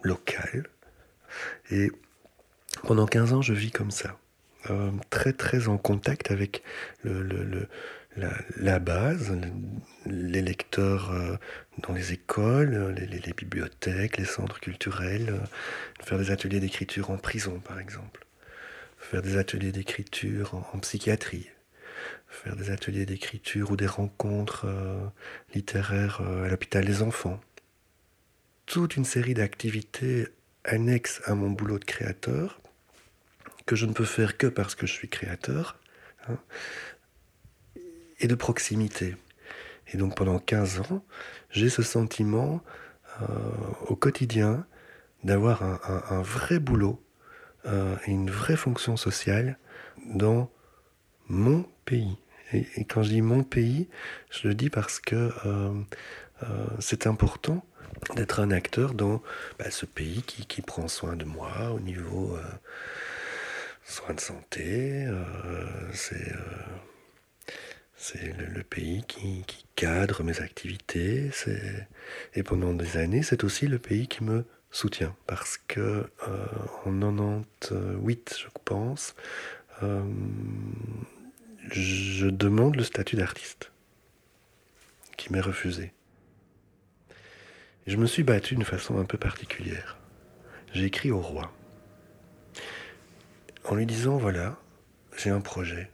local. 0.02 0.68
Et 1.70 1.92
pendant 2.84 3.04
15 3.04 3.34
ans, 3.34 3.42
je 3.42 3.52
vis 3.52 3.72
comme 3.72 3.90
ça. 3.90 4.16
très 5.10 5.34
très 5.34 5.68
en 5.68 5.76
contact 5.76 6.30
avec 6.30 6.62
le, 7.02 7.22
le, 7.22 7.68
la, 8.16 8.78
base, 8.78 9.32
les 10.06 10.42
lecteurs 10.42 11.12
euh, 11.12 11.36
dans 11.78 11.94
les 11.94 12.12
écoles, 12.12 12.94
les, 12.94 13.32
bibliothèques, 13.32 14.18
les 14.18 14.24
centres 14.24 14.60
culturels, 14.60 15.30
euh, 15.30 16.04
faire 16.04 16.18
des 16.18 16.30
ateliers 16.30 16.60
d'écriture 16.60 17.10
en 17.10 17.16
prison 17.16 17.60
par 17.60 17.78
exemple, 17.78 18.26
faire 18.98 19.22
des 19.22 19.36
ateliers 19.36 19.72
d'écriture 19.72 20.54
en, 20.54 20.78
psychiatrie, 20.80 21.48
faire 22.28 22.56
des 22.56 22.70
ateliers 22.70 23.06
d'écriture 23.06 23.70
ou 23.70 23.76
des 23.76 23.86
rencontres 23.86 24.66
euh, 24.66 25.06
littéraires 25.54 26.20
à 26.20 26.48
l'hôpital 26.48 26.84
des 26.84 27.02
enfants. 27.02 27.40
Toute 28.66 28.96
une 28.96 29.04
série 29.04 29.34
d'activités 29.34 30.28
annexes 30.64 31.20
à 31.24 31.34
mon 31.34 31.50
boulot 31.50 31.78
de 31.78 31.84
créateur, 31.84 32.60
que 33.66 33.76
je 33.76 33.86
ne 33.86 33.92
peux 33.92 34.04
faire 34.04 34.36
que 34.36 34.46
parce 34.46 34.74
que 34.74 34.86
je 34.86 34.92
suis 34.92 35.08
créateur. 35.08 35.78
Hein, 36.28 36.38
et 38.22 38.28
de 38.28 38.34
proximité. 38.34 39.16
Et 39.92 39.98
donc 39.98 40.16
pendant 40.16 40.38
15 40.38 40.80
ans, 40.80 41.04
j'ai 41.50 41.68
ce 41.68 41.82
sentiment 41.82 42.62
euh, 43.20 43.26
au 43.88 43.96
quotidien 43.96 44.64
d'avoir 45.24 45.62
un, 45.62 46.22
vrai 46.22 46.58
boulot 46.58 47.00
euh, 47.66 47.94
et 48.06 48.10
une 48.10 48.30
vraie 48.30 48.56
fonction 48.56 48.96
sociale 48.96 49.58
dans 50.06 50.50
mon 51.28 51.64
pays. 51.84 52.16
Et, 52.52 52.84
quand 52.84 53.02
je 53.02 53.10
dis 53.10 53.22
mon 53.22 53.44
pays, 53.44 53.88
je 54.30 54.48
le 54.48 54.54
dis 54.54 54.68
parce 54.68 54.98
que 54.98 55.32
euh, 55.46 55.72
c'est 56.80 57.06
important 57.06 57.64
d'être 58.16 58.40
un 58.40 58.50
acteur 58.50 58.94
dans 58.94 59.22
bah, 59.58 59.70
ce 59.70 59.86
pays 59.86 60.22
qui, 60.22 60.46
qui, 60.46 60.60
prend 60.60 60.88
soin 60.88 61.14
de 61.14 61.24
moi 61.24 61.70
au 61.72 61.78
niveau 61.78 62.36
soins 63.84 64.14
de 64.14 64.20
santé. 64.20 65.06
c'est 65.92 66.32
C'est 68.04 68.36
le, 68.36 68.64
pays 68.64 69.04
qui, 69.06 69.44
cadre 69.76 70.24
mes 70.24 70.40
activités. 70.40 71.30
Et 72.34 72.42
pendant 72.42 72.74
des 72.74 72.96
années, 72.96 73.22
c'est 73.22 73.44
aussi 73.44 73.68
le 73.68 73.78
pays 73.78 74.08
qui 74.08 74.24
me 74.24 74.44
soutient. 74.72 75.14
Parce 75.28 75.56
que 75.56 76.10
euh, 76.26 76.46
en 76.84 76.98
98, 76.98 78.38
je 78.40 78.48
pense, 78.64 79.14
euh, 79.84 80.02
je 81.70 82.26
demande 82.26 82.74
le 82.74 82.82
statut 82.82 83.14
d'artiste 83.14 83.70
qui 85.16 85.32
m'est 85.32 85.40
refusé. 85.40 85.92
je 87.86 87.96
me 87.96 88.06
suis 88.06 88.24
battu 88.24 88.56
d'une 88.56 88.64
façon 88.64 88.98
un 88.98 89.04
peu 89.04 89.16
particulière. 89.16 89.96
J'ai 90.72 90.86
écrit 90.86 91.12
au 91.12 91.20
roi 91.20 91.52
en 93.62 93.76
lui 93.76 93.86
disant 93.86 94.16
voilà, 94.16 94.58
j'ai 95.16 95.30
un 95.30 95.40
projet 95.40 95.88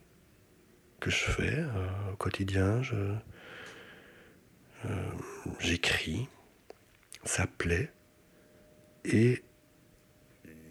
que 1.00 1.10
je 1.10 1.24
fais 1.24 1.58
euh, 1.58 2.12
au 2.12 2.16
quotidien, 2.16 2.82
euh, 2.92 3.14
j'écris, 5.60 6.28
ça 7.24 7.46
plaît, 7.46 7.92
et 9.04 9.42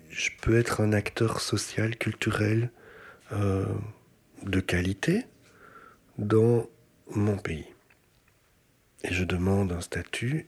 je 0.10 0.29
peux 0.41 0.57
être 0.57 0.81
un 0.81 0.93
acteur 0.93 1.41
social, 1.41 1.96
culturel 1.96 2.72
euh, 3.31 3.65
de 4.43 4.60
qualité 4.60 5.25
dans 6.17 6.67
mon 7.12 7.38
pays. 7.38 7.67
Et 9.03 9.13
je 9.13 9.24
demande 9.24 9.72
un 9.72 9.81
statut 9.81 10.48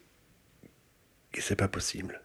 et 1.33 1.41
c'est 1.41 1.55
pas 1.55 1.67
possible. 1.67 2.21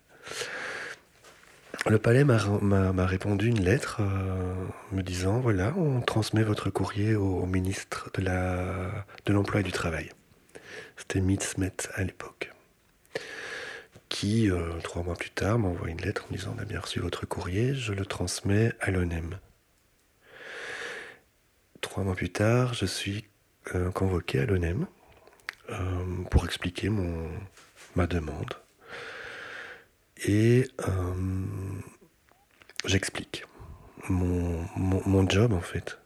Le 1.86 1.98
palais 1.98 2.24
m'a 2.24 3.06
répondu 3.06 3.48
une 3.48 3.62
lettre 3.62 3.98
euh, 4.00 4.54
me 4.92 5.02
disant 5.02 5.40
voilà, 5.40 5.74
on 5.76 6.00
transmet 6.00 6.42
votre 6.42 6.70
courrier 6.70 7.14
au, 7.14 7.44
ministre 7.46 8.10
de 8.14 9.32
l'Emploi 9.32 9.60
et 9.60 9.62
du 9.62 9.72
Travail. 9.72 10.10
C'était 10.96 11.20
Mitzmet 11.20 11.74
à 11.94 12.04
l'époque. 12.04 12.52
Qui, 14.08 14.50
euh, 14.50 14.78
trois 14.82 15.02
mois 15.02 15.16
plus 15.16 15.30
tard, 15.30 15.58
m'envoie 15.58 15.90
une 15.90 16.00
lettre 16.00 16.26
en 16.30 16.34
disant 16.34 16.54
on 16.56 16.62
a 16.62 16.64
bien 16.64 16.80
reçu 16.80 17.00
votre 17.00 17.26
courrier, 17.26 17.74
je 17.74 17.92
le 17.92 18.06
transmets 18.06 18.72
à 18.80 18.90
l'ONEM. 18.90 19.38
Trois 21.82 22.02
mois 22.02 22.14
plus 22.14 22.30
tard, 22.30 22.72
je 22.72 22.86
suis 22.86 23.26
euh, 23.74 23.90
convoqué 23.90 24.40
à 24.40 24.46
l'ONEM 24.46 24.86
pour 26.30 26.44
expliquer 26.44 26.90
ma 27.96 28.06
demande. 28.06 28.63
Et 30.26 30.66
euh, 30.88 31.14
j'explique 32.86 33.44
mon, 34.08 34.64
mon, 34.76 35.28
job 35.28 35.52
en 35.52 35.60
fait. 35.60 35.98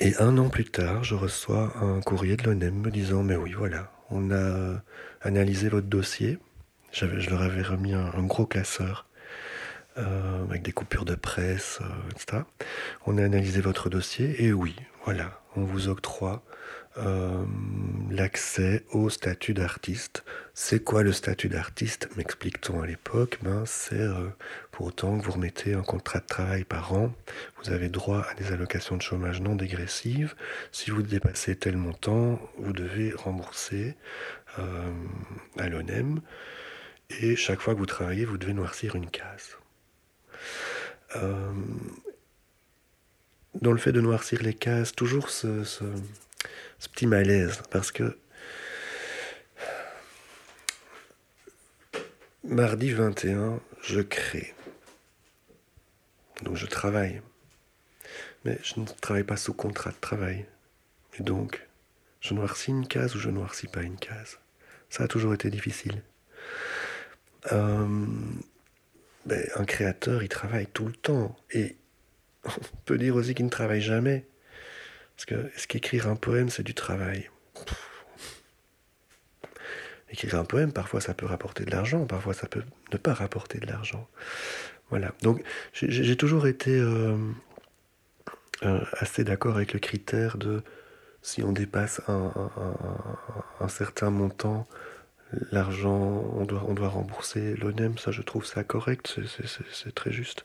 Et 0.00 0.16
un 0.16 0.38
an 0.38 0.48
plus 0.48 0.64
tard, 0.64 1.04
je 1.04 1.14
reçois 1.14 1.72
un 1.76 2.00
courrier 2.00 2.36
de 2.36 2.44
l'ONEM 2.44 2.74
me 2.74 2.90
disant 2.90 3.22
Mais 3.22 3.36
oui, 3.36 3.52
voilà, 3.52 3.92
on 4.10 4.30
a 4.30 4.82
analysé 5.20 5.68
votre 5.68 5.86
dossier. 5.86 6.38
je 6.92 7.30
leur 7.30 7.42
avais 7.42 7.62
remis 7.62 7.92
un, 7.92 8.22
gros 8.22 8.46
classeur 8.46 9.06
euh, 9.98 10.42
avec 10.44 10.62
des 10.62 10.72
coupures 10.72 11.04
de 11.04 11.14
presse, 11.14 11.80
euh, 11.82 12.10
etc. 12.10 12.44
On 13.04 13.18
a 13.18 13.24
analysé 13.24 13.60
votre 13.60 13.90
dossier 13.90 14.42
et 14.42 14.54
oui, 14.54 14.74
voilà, 15.04 15.42
on 15.54 15.64
vous 15.64 15.88
octroie 15.88 16.42
euh, 16.98 17.44
l'accès 18.10 18.84
au 18.90 19.08
statut 19.08 19.54
d'artiste. 19.54 20.24
C'est 20.52 20.84
quoi 20.84 21.02
le 21.02 21.12
statut 21.12 21.48
d'artiste 21.48 22.10
m'explique-t-on 22.16 22.82
à 22.82 22.86
l'époque? 22.86 23.38
Ben, 23.40 23.64
C'est 23.64 23.98
euh, 23.98 24.28
pour 24.72 24.86
autant 24.86 25.18
que 25.18 25.24
vous 25.24 25.32
remettez 25.32 25.72
un 25.72 25.82
contrat 25.82 26.20
de 26.20 26.26
travail 26.26 26.64
par 26.64 26.92
an, 26.92 27.10
vous 27.62 27.70
avez 27.70 27.88
droit 27.88 28.26
à 28.30 28.34
des 28.34 28.52
allocations 28.52 28.98
de 28.98 29.02
chômage 29.02 29.40
non 29.40 29.56
dégressives. 29.56 30.34
Si 30.70 30.90
vous 30.90 31.02
dépassez 31.02 31.56
tel 31.56 31.78
montant, 31.78 32.38
vous 32.58 32.74
devez 32.74 33.12
rembourser 33.12 33.96
euh, 34.58 34.92
à 35.58 35.70
l'ONEM. 35.70 36.20
Et 37.20 37.36
chaque 37.36 37.60
fois 37.60 37.72
que 37.72 37.78
vous 37.78 37.86
travaillez, 37.86 38.26
vous 38.26 38.36
devez 38.36 38.52
noircir 38.52 38.96
une 38.96 39.08
case. 39.08 39.56
dans 43.60 43.72
le 43.72 43.78
fait 43.78 43.92
de 43.92 44.00
noircir 44.00 44.42
les 44.42 44.54
cases, 44.54 44.94
toujours 44.94 45.30
ce 45.30 45.62
ce 45.64 45.84
petit 46.88 47.06
malaise 47.06 47.62
parce 47.70 47.92
que 47.92 48.16
mardi 52.44 52.92
21, 52.92 53.60
je 53.82 54.00
crée. 54.00 54.54
Donc 56.42 56.56
je 56.56 56.66
travaille. 56.66 57.22
Mais 58.44 58.58
je 58.62 58.80
ne 58.80 58.86
travaille 58.86 59.24
pas 59.24 59.36
sous 59.36 59.54
contrat 59.54 59.90
de 59.90 59.96
travail. 60.00 60.46
Et 61.18 61.22
donc, 61.22 61.66
je 62.20 62.34
noircis 62.34 62.70
une 62.70 62.88
case 62.88 63.14
ou 63.14 63.20
je 63.20 63.30
noircis 63.30 63.68
pas 63.68 63.82
une 63.82 63.98
case. 63.98 64.38
Ça 64.90 65.04
a 65.04 65.08
toujours 65.08 65.34
été 65.34 65.50
difficile. 65.50 66.02
Euh, 67.52 68.06
ben, 69.26 69.48
un 69.56 69.64
créateur, 69.64 70.22
il 70.22 70.28
travaille 70.28 70.66
tout 70.66 70.86
le 70.86 70.92
temps. 70.92 71.36
Et 71.50 71.76
on 72.44 72.76
peut 72.84 72.98
dire 72.98 73.14
aussi 73.14 73.34
qu'il 73.34 73.44
ne 73.44 73.50
travaille 73.50 73.80
jamais. 73.80 74.26
Parce 75.16 75.40
est-ce 75.54 75.66
qu'écrire 75.66 76.08
un 76.08 76.16
poème, 76.16 76.48
c'est 76.48 76.62
du 76.62 76.74
travail 76.74 77.30
Écrire 80.10 80.34
un 80.34 80.44
poème, 80.44 80.72
parfois 80.72 81.00
ça 81.00 81.14
peut 81.14 81.26
rapporter 81.26 81.64
de 81.64 81.70
l'argent, 81.70 82.04
parfois 82.04 82.34
ça 82.34 82.46
peut 82.46 82.62
ne 82.92 82.98
pas 82.98 83.14
rapporter 83.14 83.58
de 83.58 83.66
l'argent. 83.66 84.08
Voilà. 84.90 85.12
Donc 85.22 85.42
j'ai 85.72 86.16
toujours 86.16 86.46
été 86.46 86.78
euh, 86.78 87.16
euh, 88.62 88.80
assez 88.98 89.24
d'accord 89.24 89.56
avec 89.56 89.72
le 89.72 89.80
critère 89.80 90.36
de 90.36 90.62
si 91.22 91.42
on 91.42 91.52
dépasse 91.52 92.02
un, 92.08 93.68
certain 93.68 94.10
montant, 94.10 94.66
l'argent, 95.52 96.24
on 96.36 96.44
doit, 96.44 96.64
on 96.66 96.74
doit 96.74 96.88
rembourser 96.88 97.54
l'ONEM. 97.54 97.96
Ça, 97.96 98.10
je 98.10 98.22
trouve 98.22 98.44
ça 98.44 98.64
correct, 98.64 99.16
c'est 99.72 99.94
très 99.94 100.12
juste. 100.12 100.44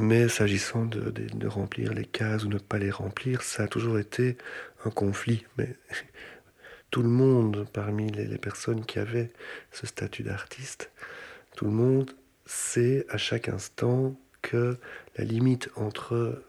Mais 0.00 0.28
s'agissant 0.28 0.84
de, 0.84 1.48
remplir 1.48 1.92
les 1.92 2.04
cases 2.04 2.44
ou 2.44 2.48
ne 2.48 2.58
pas 2.58 2.78
les 2.78 2.92
remplir, 2.92 3.42
ça 3.42 3.64
a 3.64 3.66
toujours 3.66 3.98
été 3.98 4.38
un 4.84 4.90
conflit. 4.90 5.44
Mais 5.56 5.74
tout 6.92 7.02
le 7.02 7.08
monde, 7.08 7.66
parmi 7.72 8.08
les, 8.08 8.38
personnes 8.38 8.86
qui 8.86 9.00
avaient 9.00 9.32
ce 9.72 9.88
statut 9.88 10.22
d'artiste, 10.22 10.92
tout 11.56 11.64
le 11.64 11.72
monde 11.72 12.12
sait 12.46 13.06
à 13.08 13.16
chaque 13.16 13.48
instant 13.48 14.16
que 14.40 14.78
la 15.16 15.24
limite 15.24 15.68
entre 15.74 16.44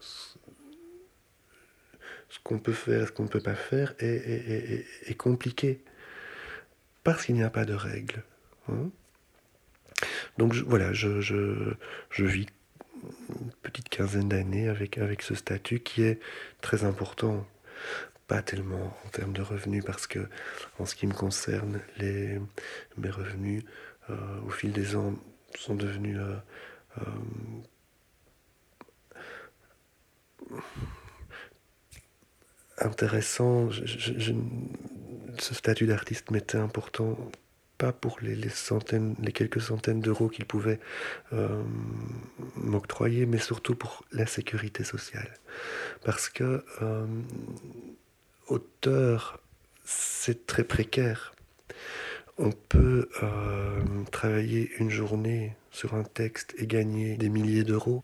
ce 2.29 2.37
qu'on 2.43 2.59
peut 2.59 2.71
faire 2.71 3.01
et 3.01 3.05
ce 3.07 3.11
qu'on 3.11 3.23
ne 3.23 3.29
peut 3.29 3.41
pas 3.41 3.55
faire 3.55 3.95
est, 3.97 5.17
compliquée. 5.17 5.81
Parce 7.03 7.25
qu'il 7.25 7.33
n'y 7.33 7.41
a 7.41 7.49
pas 7.49 7.65
de 7.65 7.73
règles. 7.73 8.21
Hein. 8.67 8.91
Donc 10.37 10.53
voilà, 10.53 10.93
je, 10.93 11.19
je, 11.19 11.73
je 12.11 12.25
vis 12.25 12.45
une 13.29 13.51
petite 13.61 13.89
quinzaine 13.89 14.29
d'années 14.29 14.67
avec, 14.67 14.97
avec 14.97 15.21
ce 15.21 15.35
statut 15.35 15.79
qui 15.79 16.03
est 16.03 16.19
très 16.61 16.83
important. 16.83 17.45
Pas 18.27 18.41
tellement 18.41 18.95
en 19.05 19.09
termes 19.09 19.33
de 19.33 19.41
revenus, 19.41 19.83
parce 19.83 20.05
que 20.05 20.27
en 20.77 20.85
ce 20.85 20.95
qui 20.95 21.07
me 21.07 21.13
concerne, 21.13 21.81
les, 21.97 22.39
mes 22.97 23.09
revenus 23.09 23.63
euh, 24.09 24.41
au 24.45 24.49
fil 24.49 24.71
des 24.71 24.95
ans 24.95 25.15
sont 25.57 25.75
devenus 25.75 26.17
euh, 26.19 26.35
euh, 30.51 30.55
intéressants. 32.77 33.69
ce 33.71 35.53
statut 35.53 35.87
d'artiste 35.87 36.31
m'était 36.31 36.57
important 36.57 37.17
pas 37.79 37.93
pour 37.93 38.19
les, 38.21 38.49
centaines, 38.49 39.15
les 39.19 39.31
quelques 39.31 39.61
centaines 39.61 40.01
d'euros 40.01 40.27
qu'il 40.27 40.45
pouvait 40.45 40.79
euh, 41.33 41.63
m'octroyer, 42.57 43.25
mais 43.25 43.39
surtout 43.39 43.73
pour 43.73 44.03
la 44.11 44.27
sécurité 44.27 44.83
sociale. 44.83 45.33
Parce 46.03 46.27
que 46.29 46.63
euh, 46.81 47.07
auteur, 48.47 49.39
c'est 49.85 50.45
très 50.45 50.65
précaire. 50.65 51.33
On 52.37 52.51
peut 52.51 53.09
euh, 53.23 53.81
travailler 54.11 54.71
une 54.77 54.89
journée 54.89 55.55
sur 55.71 55.95
un 55.95 56.03
texte 56.03 56.53
et 56.57 56.67
gagner 56.67 57.15
des 57.15 57.29
milliers 57.29 57.63
d'euros. 57.63 58.03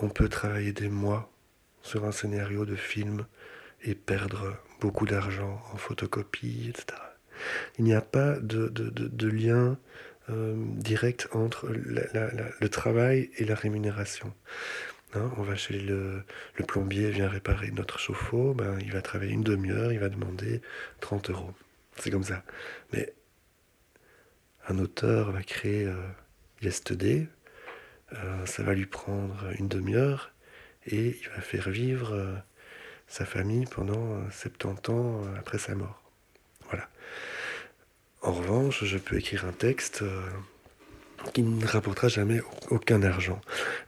On 0.00 0.08
peut 0.08 0.30
travailler 0.30 0.72
des 0.72 0.88
mois 0.88 1.30
sur 1.82 2.06
un 2.06 2.12
scénario 2.12 2.64
de 2.64 2.76
film 2.76 3.26
et 3.82 3.94
perdre 3.94 4.56
beaucoup 4.80 5.06
d'argent 5.06 5.60
en 5.74 5.76
photocopie, 5.76 6.70
etc. 6.70 7.09
Il 7.78 7.84
n'y 7.84 7.94
a 7.94 8.00
pas 8.00 8.36
de, 8.40 9.26
lien 9.28 9.78
euh, 10.28 10.54
direct 10.56 11.28
entre 11.32 11.68
le 11.68 12.68
travail 12.68 13.30
et 13.36 13.44
la 13.44 13.54
rémunération. 13.54 14.32
Hein, 15.14 15.32
on 15.38 15.42
va 15.42 15.56
chez 15.56 15.78
le, 15.78 16.24
plombier, 16.68 17.10
vient 17.10 17.28
réparer 17.28 17.72
notre 17.72 17.98
chauffe-eau, 17.98 18.54
ben, 18.54 18.78
il 18.80 18.92
va 18.92 19.02
travailler 19.02 19.32
une 19.32 19.42
demi-heure, 19.42 19.92
il 19.92 19.98
va 19.98 20.08
demander 20.08 20.60
30 21.00 21.30
euros. 21.30 21.52
C'est 21.96 22.10
comme 22.10 22.22
ça. 22.22 22.44
Mais 22.92 23.12
un 24.68 24.78
auteur 24.78 25.32
va 25.32 25.42
créer 25.42 25.86
euh, 25.86 25.96
euh, 28.12 28.46
ça 28.46 28.62
va 28.62 28.74
lui 28.74 28.86
prendre 28.86 29.50
une 29.58 29.68
demi-heure 29.68 30.32
et 30.86 31.18
il 31.20 31.28
va 31.34 31.40
faire 31.40 31.70
vivre 31.70 32.42
sa 33.08 33.24
famille 33.24 33.66
pendant 33.66 34.30
70 34.30 34.90
ans 34.92 35.22
après 35.38 35.58
sa 35.58 35.74
mort. 35.74 35.99
En 38.22 38.32
revanche, 38.32 38.84
je 38.84 38.98
peux 38.98 39.16
écrire 39.16 39.44
un 39.46 39.52
texte 39.52 40.04
qui 41.32 41.42
ne 41.42 41.66
rapportera 41.66 42.08
jamais 42.08 42.40
aucun 42.70 43.02
argent. 43.02 43.40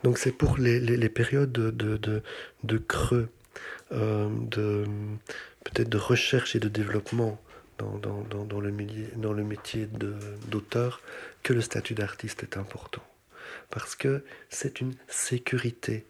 Donc 0.05 0.19
c'est 0.19 0.33
pour 0.33 0.57
les, 0.59 1.09
périodes 1.09 1.53
de, 1.53 2.79
creux, 2.79 3.29
de 3.91 4.85
peut-être 5.65 5.89
de 5.89 5.99
recherche 5.99 6.57
et 6.57 6.61
de 6.61 6.69
développement 6.69 7.39
dans, 7.79 8.61
le, 8.61 9.17
dans 9.17 9.33
le 9.33 9.43
métier 9.45 9.89
d'auteur 10.49 11.01
que 11.43 11.53
le 11.53 11.61
statut 11.61 11.95
d'artiste 11.95 12.43
est 12.43 12.57
important. 12.57 13.03
Parce 13.71 13.95
que 13.95 14.25
c'est 14.49 14.81
une 14.81 14.95
sécurité. 15.09 16.05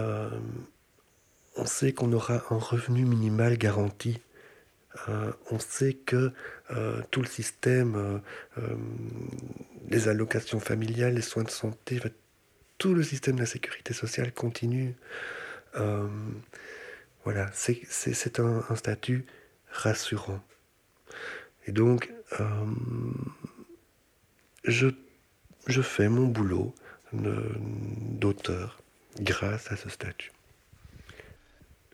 Euh, 0.00 0.30
on 1.56 1.66
sait 1.66 1.92
qu'on 1.92 2.12
aura 2.12 2.42
un 2.50 2.58
revenu 2.58 3.04
minimal 3.04 3.58
garanti. 3.58 4.20
Euh, 5.08 5.32
on 5.50 5.58
sait 5.58 5.94
que 5.94 6.32
euh, 6.70 7.00
tout 7.10 7.22
le 7.22 7.26
système, 7.26 8.20
les 9.88 10.08
allocations 10.08 10.60
familiales, 10.60 11.14
les 11.14 11.22
soins 11.22 11.44
de 11.44 11.50
santé, 11.50 12.00
tout 12.78 12.94
le 12.94 13.02
système 13.02 13.36
de 13.36 13.40
la 13.40 13.46
sécurité 13.46 13.94
sociale 13.94 14.32
continue. 14.32 14.94
voilà, 17.24 17.50
c'est 17.52 18.40
un, 18.40 18.76
statut 18.76 19.24
rassurant. 19.70 20.42
Et 21.66 21.72
donc, 21.72 22.12
euh, 22.40 22.44
je, 24.64 24.88
je 25.66 25.82
fais 25.82 26.08
mon 26.08 26.26
boulot 26.26 26.74
d'auteur 27.12 28.80
grâce 29.20 29.70
à 29.70 29.76
ce 29.76 29.88
statut. 29.88 30.32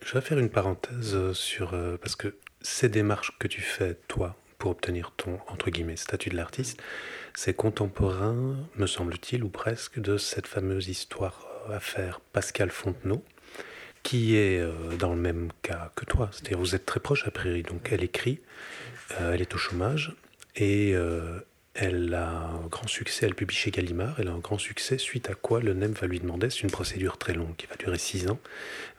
Je 0.02 0.14
vais 0.14 0.20
faire 0.20 0.38
une 0.38 0.48
parenthèse 0.48 1.32
sur... 1.32 1.74
Euh, 1.74 1.96
parce 1.96 2.14
que 2.14 2.36
ces 2.60 2.88
démarches 2.88 3.36
que 3.38 3.48
tu 3.48 3.60
fais, 3.60 3.96
toi, 4.08 4.36
pour 4.58 4.72
obtenir 4.72 5.12
ton, 5.16 5.38
entre 5.48 5.70
guillemets, 5.70 5.96
statut 5.96 6.30
de 6.30 6.36
l'artiste, 6.36 6.82
c'est 7.34 7.54
contemporain, 7.54 8.56
me 8.76 8.86
semble-t-il, 8.86 9.44
ou 9.44 9.48
presque, 9.48 10.00
de 10.00 10.16
cette 10.16 10.46
fameuse 10.46 10.88
histoire 10.88 11.46
à 11.70 11.80
faire 11.80 12.20
Pascal 12.20 12.70
Fontenot, 12.70 13.22
qui 14.02 14.36
est 14.36 14.58
euh, 14.58 14.72
dans 14.98 15.14
le 15.14 15.20
même 15.20 15.50
cas 15.62 15.92
que 15.94 16.04
toi. 16.04 16.30
C'est-à-dire 16.32 16.58
vous 16.58 16.74
êtes 16.74 16.86
très 16.86 17.00
proche 17.00 17.26
à 17.26 17.30
Prairie, 17.30 17.62
donc 17.62 17.88
elle 17.92 18.02
écrit, 18.02 18.40
euh, 19.20 19.32
elle 19.34 19.40
est 19.40 19.54
au 19.54 19.58
chômage 19.58 20.14
et 20.56 20.94
euh, 20.94 21.40
elle 21.80 22.12
a 22.14 22.28
un 22.28 22.66
grand 22.66 22.88
succès, 22.88 23.26
elle 23.26 23.34
publie 23.36 23.54
chez 23.54 23.70
Gallimard, 23.70 24.16
elle 24.18 24.28
a 24.28 24.32
un 24.32 24.38
grand 24.38 24.58
succès, 24.58 24.98
suite 24.98 25.30
à 25.30 25.34
quoi 25.34 25.60
le 25.60 25.74
NEM 25.74 25.92
va 25.92 26.08
lui 26.08 26.18
demander, 26.18 26.50
c'est 26.50 26.62
une 26.62 26.70
procédure 26.70 27.18
très 27.18 27.34
longue 27.34 27.54
qui 27.56 27.66
va 27.66 27.76
durer 27.76 27.98
six 27.98 28.28
ans, 28.28 28.40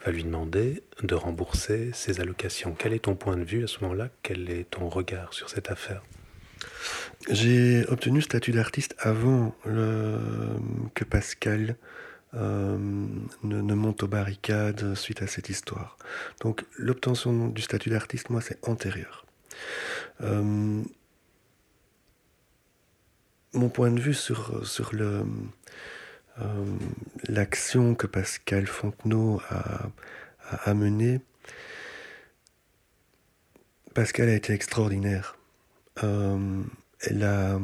va 0.06 0.12
lui 0.12 0.24
demander 0.24 0.82
de 1.04 1.14
rembourser 1.14 1.92
ses 1.94 2.22
allocations. 2.22 2.76
Quel 2.78 2.94
est 2.94 3.00
ton 3.00 3.16
point 3.16 3.36
de 3.36 3.44
vue 3.44 3.66
à 3.66 3.68
ce 3.68 3.80
moment-là? 3.82 4.10
Quel 4.24 4.50
est 4.50 4.70
ton 4.70 4.88
regard 4.88 5.34
sur 5.34 5.50
cette 5.50 5.70
affaire? 5.70 6.02
J'ai 7.30 7.86
obtenu 7.90 8.20
le 8.20 8.24
statut 8.24 8.52
d'artiste 8.52 8.96
avant 9.00 9.54
que 9.66 11.04
Pascal 11.04 11.76
euh, 12.34 12.78
ne, 13.44 13.74
monte 13.74 14.04
aux 14.04 14.08
barricades 14.08 14.96
suite 14.96 15.22
à 15.22 15.28
cette 15.28 15.50
histoire. 15.50 15.98
Donc 16.42 16.64
l'obtention 16.78 17.50
du 17.50 17.62
statut 17.62 17.90
d'artiste, 17.90 18.30
moi, 18.30 18.40
c'est 18.40 18.66
antérieur. 18.68 19.26
Euh, 20.22 20.82
mon 23.54 23.70
point 23.70 23.92
de 23.92 24.00
vue 24.00 24.14
sur, 24.14 24.52
euh, 24.94 25.24
l'action 27.28 27.96
que 27.96 28.08
Pascal 28.08 28.68
Fontenot 28.68 29.42
a, 29.50 29.90
a, 30.64 30.74
menée, 30.74 31.22
Pascal 33.94 34.30
a 34.30 34.34
été 34.34 34.54
extraordinaire. 34.54 35.38
elle 36.02 37.24
a 37.24 37.60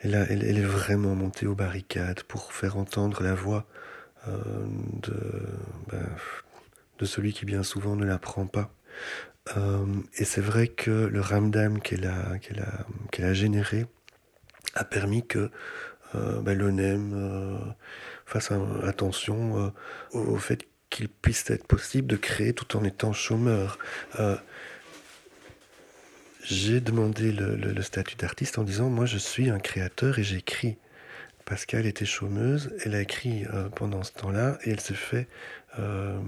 elle, 0.00 0.58
est 0.58 0.62
vraiment 0.62 1.14
montée 1.14 1.46
aux 1.46 1.54
barricades 1.54 2.22
pour 2.22 2.52
faire 2.52 2.76
entendre 2.76 3.22
la 3.22 3.34
voix 3.34 3.66
euh, 4.28 4.64
ben, 5.88 6.06
de, 6.98 7.04
celui 7.04 7.32
qui 7.32 7.44
bien 7.44 7.62
souvent 7.62 7.96
ne 7.96 8.04
la 8.04 8.18
prend 8.18 8.46
pas. 8.46 8.70
Euh, 9.56 9.86
et 10.16 10.24
c'est 10.24 10.40
vrai 10.40 10.68
que 10.68 10.90
le 10.90 11.20
ramdam 11.20 11.80
qu'elle 11.80 12.06
a, 12.06 13.32
généré 13.32 13.86
a 14.74 14.84
permis 14.84 15.26
que 15.26 15.50
euh, 16.14 16.40
ben, 16.40 16.56
l'ONEM 16.56 17.74
fasse 18.26 18.50
attention 18.84 19.72
au 20.12 20.36
fait 20.36 20.66
qu'il 20.90 21.08
puisse 21.08 21.48
être 21.50 21.66
possible 21.66 22.06
de 22.06 22.16
créer 22.16 22.52
tout 22.54 22.76
en 22.76 22.84
étant 22.84 23.12
chômeur 23.12 23.78
j'ai 26.48 26.80
demandé 26.80 27.30
le, 27.30 27.82
statut 27.82 28.16
d'artiste 28.16 28.58
en 28.58 28.64
disant 28.64 28.88
moi 28.88 29.04
je 29.04 29.18
suis 29.18 29.50
un 29.50 29.58
créateur 29.58 30.18
et 30.18 30.24
j'écris. 30.24 30.78
Pascal 31.44 31.86
était 31.86 32.04
chômeuse, 32.04 32.74
elle 32.84 32.94
a 32.94 33.00
écrit 33.00 33.44
euh, 33.52 33.68
pendant 33.70 34.02
ce 34.02 34.12
temps-là 34.12 34.58
et 34.64 34.70
elle 34.70 34.80
s'est 34.80 34.94
fait. 34.94 35.28
Euh, 35.78 36.18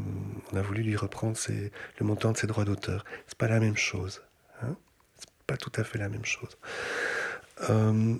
on 0.52 0.56
a 0.56 0.62
voulu 0.62 0.82
lui 0.82 0.96
reprendre 0.96 1.38
le 1.48 2.06
montant 2.06 2.32
de 2.32 2.38
ses 2.38 2.46
droits 2.46 2.64
d'auteur. 2.64 3.04
C'est 3.26 3.36
pas 3.36 3.48
la 3.48 3.60
même 3.60 3.76
chose. 3.76 4.22
Hein 4.62 4.76
c'est 5.18 5.46
pas 5.46 5.56
tout 5.56 5.72
à 5.76 5.84
fait 5.84 5.98
la 5.98 6.08
même 6.08 6.24
chose. 6.24 6.58
Euh, 7.68 8.16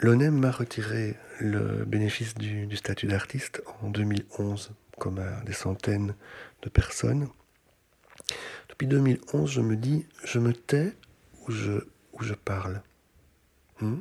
L'ONEM 0.00 0.38
m'a 0.38 0.52
retiré 0.52 1.16
le 1.40 1.84
bénéfice 1.84 2.34
du, 2.34 2.76
statut 2.76 3.06
d'artiste 3.06 3.62
en 3.82 3.90
2011, 3.90 4.70
comme 4.98 5.18
à 5.18 5.40
des 5.42 5.52
centaines 5.52 6.14
de 6.62 6.68
personnes. 6.68 7.28
Depuis 8.68 8.86
2011, 8.86 9.50
je 9.50 9.60
me 9.60 9.76
dis, 9.76 10.06
je 10.24 10.38
me 10.38 10.52
tais 10.52 10.94
ou 11.46 11.50
je, 11.50 12.34
parle? 12.34 12.80
Hmm? 13.80 13.98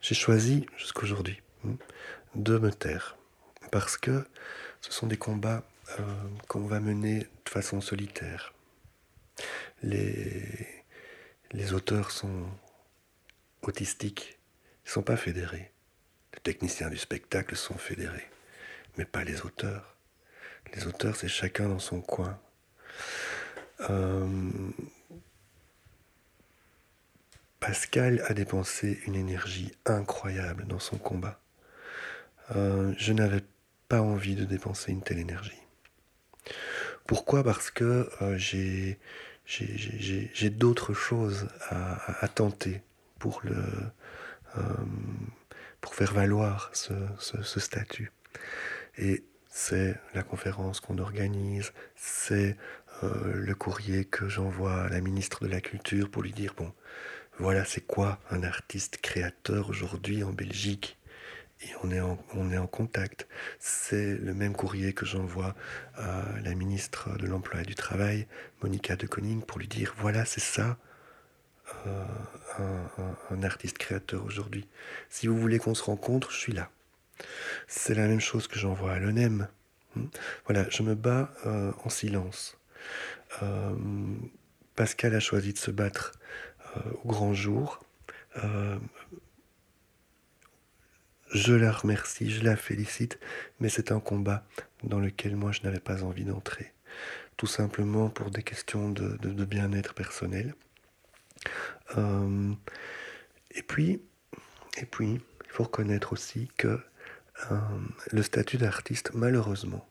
J'ai 0.00 0.14
choisi, 0.14 0.64
jusqu'aujourd'hui, 0.78 1.42
hmm, 1.64 1.74
de 2.36 2.58
me 2.58 2.70
taire. 2.70 3.18
Parce 3.70 3.98
que 3.98 4.24
ce 4.80 4.90
sont 4.90 5.06
des 5.06 5.18
combats 5.18 5.64
euh, 5.98 6.02
qu'on 6.48 6.60
va 6.60 6.80
mener 6.80 7.20
de 7.20 7.50
façon 7.50 7.82
solitaire. 7.82 8.54
Les, 9.82 10.66
auteurs 11.72 12.10
sont 12.10 12.46
autistiques, 13.62 14.39
ne 14.90 14.94
sont 14.94 15.02
pas 15.02 15.16
fédérés. 15.16 15.70
Les 16.34 16.40
techniciens 16.40 16.90
du 16.90 16.96
spectacle 16.96 17.54
sont 17.54 17.78
fédérés, 17.78 18.28
mais 18.96 19.04
pas 19.04 19.22
les 19.22 19.42
auteurs. 19.42 19.96
Les 20.74 20.86
auteurs, 20.86 21.14
c'est 21.14 21.28
chacun 21.28 21.68
dans 21.68 21.78
son 21.78 22.00
coin. 22.00 22.40
Euh, 23.88 24.50
Pascal 27.60 28.24
a 28.26 28.34
dépensé 28.34 29.00
une 29.06 29.14
énergie 29.14 29.72
incroyable 29.86 30.66
dans 30.66 30.80
son 30.80 30.98
combat. 30.98 31.40
Euh, 32.56 32.92
je 32.98 33.12
n'avais 33.12 33.42
pas 33.88 34.02
envie 34.02 34.34
de 34.34 34.44
dépenser 34.44 34.90
une 34.90 35.02
telle 35.02 35.20
énergie. 35.20 35.62
Pourquoi? 37.06 37.44
Parce 37.44 37.70
que 37.70 38.10
euh, 38.22 38.36
j'ai, 38.38 38.98
j'ai, 39.46 40.50
d'autres 40.50 40.94
choses 40.94 41.46
à, 41.68 42.26
tenter 42.28 42.82
pour, 43.20 43.40
le, 43.44 43.62
pour 45.80 45.94
faire 45.94 46.12
valoir 46.12 46.70
ce, 46.72 46.92
ce 47.18 47.60
statut. 47.60 48.12
Et 48.98 49.24
c'est 49.48 49.96
la 50.14 50.22
conférence 50.22 50.80
qu'on 50.80 50.98
organise, 50.98 51.72
c'est 51.96 52.56
euh, 53.02 53.34
le 53.34 53.54
courrier 53.54 54.04
que 54.04 54.28
j'envoie 54.28 54.82
à 54.82 54.88
la 54.88 55.00
ministre 55.00 55.44
de 55.44 55.48
la 55.50 55.60
Culture 55.60 56.10
pour 56.10 56.22
lui 56.22 56.32
dire, 56.32 56.54
bon, 56.56 56.72
voilà 57.38 57.64
c'est 57.64 57.80
quoi 57.80 58.20
un 58.30 58.42
artiste 58.42 58.98
créateur 58.98 59.68
aujourd'hui 59.68 60.22
en 60.22 60.32
Belgique? 60.32 60.98
Et 61.62 61.68
on 61.82 61.90
est 61.90 62.00
en, 62.00 62.18
on 62.34 62.50
est 62.50 62.56
en 62.56 62.66
contact. 62.66 63.28
C'est 63.58 64.14
le 64.16 64.32
même 64.32 64.54
courrier 64.54 64.92
que 64.94 65.04
j'envoie 65.04 65.54
à 65.94 66.24
la 66.42 66.54
ministre 66.54 67.10
de 67.18 67.26
l'Emploi 67.26 67.62
et 67.62 67.66
du 67.66 67.74
Travail, 67.74 68.26
Monica 68.62 68.96
de 68.96 69.06
Koning, 69.06 69.42
pour 69.42 69.58
lui 69.58 69.68
dire 69.68 69.94
voilà, 69.98 70.24
c'est 70.24 70.40
ça 70.40 70.78
un, 73.30 73.42
artiste 73.42 73.78
créateur 73.78 74.24
aujourd'hui. 74.24 74.68
Si 75.08 75.26
vous 75.26 75.36
voulez 75.36 75.58
qu'on 75.58 75.74
se 75.74 75.82
rencontre, 75.82 76.30
je 76.30 76.36
suis 76.36 76.52
là. 76.52 76.70
C'est 77.68 77.94
la 77.94 78.06
même 78.06 78.20
chose 78.20 78.46
que 78.46 78.58
j'envoie 78.58 78.92
à 78.92 78.98
l'ONEM. 78.98 79.48
Hmm. 79.96 80.06
Voilà, 80.46 80.68
je 80.70 80.82
me 80.82 80.94
bats 80.94 81.32
euh, 81.46 81.72
en 81.84 81.88
silence. 81.88 82.58
Euh, 83.42 83.74
Pascal 84.76 85.14
a 85.14 85.20
choisi 85.20 85.52
de 85.52 85.58
se 85.58 85.70
battre 85.70 86.12
euh, 86.76 86.80
au 87.04 87.08
grand 87.08 87.34
jour. 87.34 87.80
Je 91.32 91.52
la 91.52 91.70
remercie, 91.70 92.30
je 92.30 92.42
la 92.42 92.56
félicite, 92.56 93.20
mais 93.60 93.68
c'est 93.68 93.92
un 93.92 94.00
combat 94.00 94.44
dans 94.82 94.98
lequel 94.98 95.36
moi 95.36 95.52
je 95.52 95.62
n'avais 95.62 95.78
pas 95.78 96.02
envie 96.02 96.24
d'entrer. 96.24 96.72
Tout 97.36 97.46
simplement 97.46 98.08
pour 98.08 98.30
des 98.30 98.42
questions 98.42 98.90
de, 98.90 99.44
bien-être 99.44 99.94
personnel. 99.94 100.54
Et 101.96 103.62
puis, 103.62 104.02
et 104.78 104.86
puis, 104.86 105.20
il 105.44 105.50
faut 105.50 105.64
reconnaître 105.64 106.12
aussi 106.12 106.48
que 106.56 106.80
le 108.12 108.22
statut 108.22 108.58
d'artiste, 108.58 109.10
malheureusement, 109.14 109.88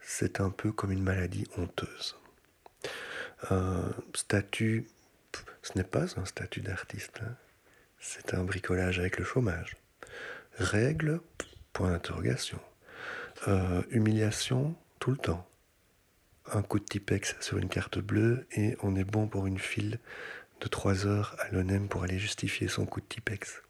c'est 0.00 0.40
un 0.40 0.50
peu 0.50 0.72
comme 0.72 0.92
une 0.92 1.02
maladie 1.02 1.46
honteuse. 1.56 2.16
Un 3.50 3.90
statut, 4.14 4.86
ce 5.62 5.76
n'est 5.76 5.84
pas 5.84 6.18
un 6.18 6.24
statut 6.24 6.60
d'artiste, 6.60 7.20
hein. 7.22 7.34
c'est 8.00 8.34
un 8.34 8.44
bricolage 8.44 8.98
avec 8.98 9.18
le 9.18 9.24
chômage. 9.24 9.76
Règle, 10.56 11.20
point 11.72 11.90
d'interrogation. 11.90 12.60
Euh, 13.46 13.82
humiliation, 13.90 14.74
tout 14.98 15.12
le 15.12 15.16
temps. 15.16 15.48
Un 16.52 16.62
coup 16.62 16.78
de 16.78 16.84
Tipex 16.84 17.36
sur 17.40 17.58
une 17.58 17.68
carte 17.68 17.98
bleue 17.98 18.46
et 18.52 18.76
on 18.82 18.96
est 18.96 19.04
bon 19.04 19.28
pour 19.28 19.46
une 19.46 19.58
file 19.58 20.00
de 20.60 20.68
3 20.68 21.06
heures 21.06 21.36
à 21.38 21.48
l'ONEM 21.50 21.88
pour 21.88 22.02
aller 22.02 22.18
justifier 22.18 22.68
son 22.68 22.86
coup 22.86 23.00
de 23.00 23.06
Tipex. 23.06 23.62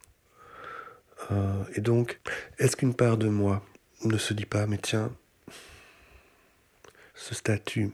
Euh, 1.30 1.64
et 1.74 1.80
donc, 1.80 2.20
est-ce 2.58 2.76
qu'une 2.76 2.94
part 2.94 3.18
de 3.18 3.28
moi 3.28 3.64
ne 4.04 4.16
se 4.16 4.34
dit 4.34 4.46
pas, 4.46 4.66
mais 4.66 4.78
tiens, 4.78 5.12
ce 7.14 7.34
statut, 7.34 7.92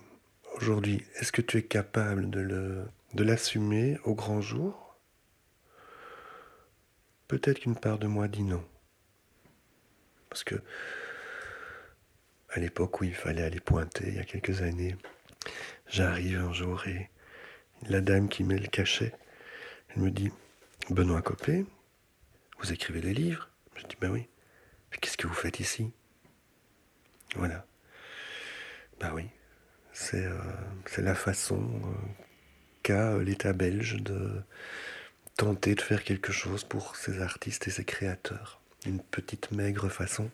aujourd'hui, 0.57 1.05
est-ce 1.17 1.33
que 1.33 1.43
tu 1.43 1.59
es 1.59 1.63
capable 1.63 2.31
de, 2.31 2.41
le, 2.41 2.85
de 3.15 3.25
l'assumer 3.25 3.99
au 4.05 4.15
grand 4.15 4.41
jour? 4.41 4.97
Peut-être 7.27 7.61
qu'une 7.61 7.77
part 7.77 7.99
de 7.99 8.07
moi 8.07 8.29
dit 8.29 8.43
non. 8.43 8.65
Parce 10.29 10.45
que, 10.45 10.57
à 12.51 12.61
l'époque 12.61 13.01
où 13.01 13.05
il 13.05 13.15
fallait 13.15 13.43
aller 13.43 13.61
pointer, 13.61 14.05
il 14.09 14.15
y 14.17 14.19
a 14.19 14.25
quelques 14.25 14.63
années, 14.63 14.97
j'arrive 15.89 16.39
un 16.39 16.53
jour 16.53 16.87
et 16.87 17.11
la 17.89 18.01
dame 18.01 18.29
qui 18.29 18.45
met 18.45 18.59
le 18.59 18.67
cachet, 18.67 19.13
elle 19.91 20.03
me 20.03 20.11
dit 20.11 20.31
Benoît 20.91 21.23
Copé, 21.23 21.65
vous 22.59 22.73
écrivez 22.73 23.01
des 23.01 23.15
livres? 23.15 23.49
Je 23.77 23.85
dis 23.85 23.97
Ben 24.01 24.11
oui. 24.11 24.29
Qu'est-ce 25.01 25.17
que 25.17 25.27
vous 25.27 25.35
faites 25.35 25.61
ici? 25.61 25.91
Voilà. 27.37 27.67
Ben 29.01 29.13
oui. 29.13 29.25
C'est 29.93 30.25
euh, 30.25 30.39
la 30.99 31.15
façon 31.15 31.63
euh, 31.63 32.23
qu'a 32.83 33.13
euh, 33.13 33.25
l'État 33.25 33.53
belge 33.53 33.97
de 34.03 34.43
tenter 35.37 35.75
de 35.75 35.81
faire 35.81 36.05
quelque 36.05 36.33
chose 36.33 36.65
pour 36.65 36.97
ses 36.97 37.21
artistes 37.21 37.69
et 37.69 37.71
ses 37.71 37.85
créateurs. 37.85 38.61
Une 38.87 39.01
petite 39.01 39.51
maigre 39.51 39.89
façon. 39.89 40.31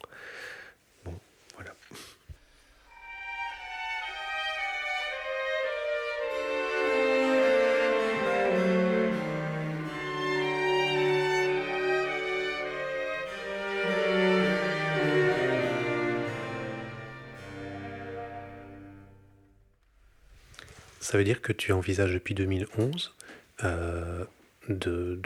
Ça 21.11 21.19
veut 21.19 21.25
dire 21.25 21.43
que 21.43 21.53
tu 21.53 21.73
envisages 21.73 22.15
depuis 22.15 22.37
2011 22.37 23.17
euh, 23.65 24.25
de, 24.69 25.21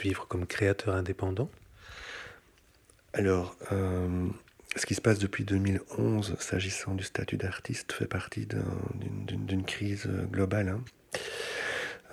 vivre 0.00 0.26
comme 0.26 0.46
créateur 0.46 0.94
indépendant? 0.94 1.50
Alors, 3.12 3.54
euh, 3.70 4.26
ce 4.74 4.86
qui 4.86 4.94
se 4.94 5.02
passe 5.02 5.18
depuis 5.18 5.44
2011, 5.44 6.36
s'agissant 6.38 6.94
du 6.94 7.04
statut 7.04 7.36
d'artiste, 7.36 7.92
fait 7.92 8.06
partie 8.06 8.48
d'une 8.96 9.64
crise 9.64 10.08
globale. 10.32 10.70
Hein. 10.70 10.82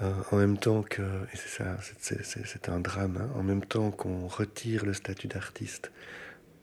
Euh, 0.01 0.11
en 0.31 0.35
même 0.35 0.57
temps 0.57 0.83
que, 0.83 1.01
et 1.01 1.37
c'est 1.37 1.47
ça, 1.47 1.77
c'est 2.01 2.67
un 2.67 2.81
drame, 2.81 3.15
hein, 3.15 3.29
en 3.35 3.43
même 3.43 3.63
temps 3.63 3.91
qu'on 3.91 4.27
retire 4.27 4.85
le 4.85 4.93
statut 4.93 5.29
d'artiste 5.29 5.89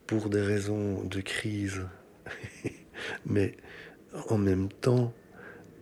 pour 0.05 0.29
des 0.29 0.41
raisons 0.41 1.03
de 1.03 1.19
crise, 1.19 1.81
mais 3.25 3.57
en 4.29 4.37
même 4.37 4.69
temps, 4.69 5.15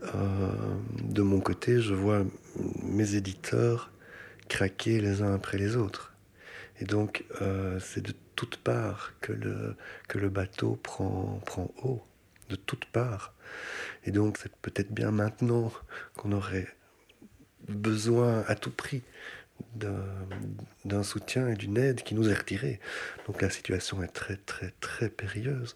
de 0.03 1.21
mon 1.21 1.39
côté, 1.39 1.79
je 1.79 1.93
vois 1.93 2.23
mes 2.83 3.15
éditeurs 3.15 3.91
craquer 4.49 4.99
les 4.99 5.21
uns 5.21 5.33
après 5.33 5.57
les 5.57 5.75
autres. 5.75 6.13
Et 6.79 6.85
donc, 6.85 7.23
euh, 7.41 7.79
c'est 7.79 8.01
de 8.01 8.13
toutes 8.35 8.57
parts 8.57 9.13
que 9.21 9.31
le, 9.31 9.75
que 10.07 10.17
le 10.17 10.29
bateau 10.29 10.79
prend, 10.81 11.39
prend 11.45 11.71
eau, 11.83 12.01
de 12.49 12.55
toutes 12.55 12.85
parts. 12.85 13.33
Et 14.03 14.11
donc, 14.11 14.37
c'est 14.37 14.53
peut-être 14.57 14.91
bien 14.91 15.11
maintenant 15.11 15.71
qu'on 16.17 16.31
aurait 16.31 16.67
besoin 17.69 18.43
à 18.47 18.55
tout 18.55 18.71
prix 18.71 19.03
d'un 19.75 21.03
soutien 21.03 21.47
et 21.47 21.55
d'une 21.55 21.77
aide 21.77 22.01
qui 22.01 22.15
nous 22.15 22.27
est 22.29 22.33
retirée. 22.33 22.79
Donc 23.27 23.43
la 23.43 23.49
situation 23.51 24.01
est 24.01 24.07
très 24.07 24.37
très 24.37 24.73
très 24.79 25.07
périlleuse. 25.07 25.75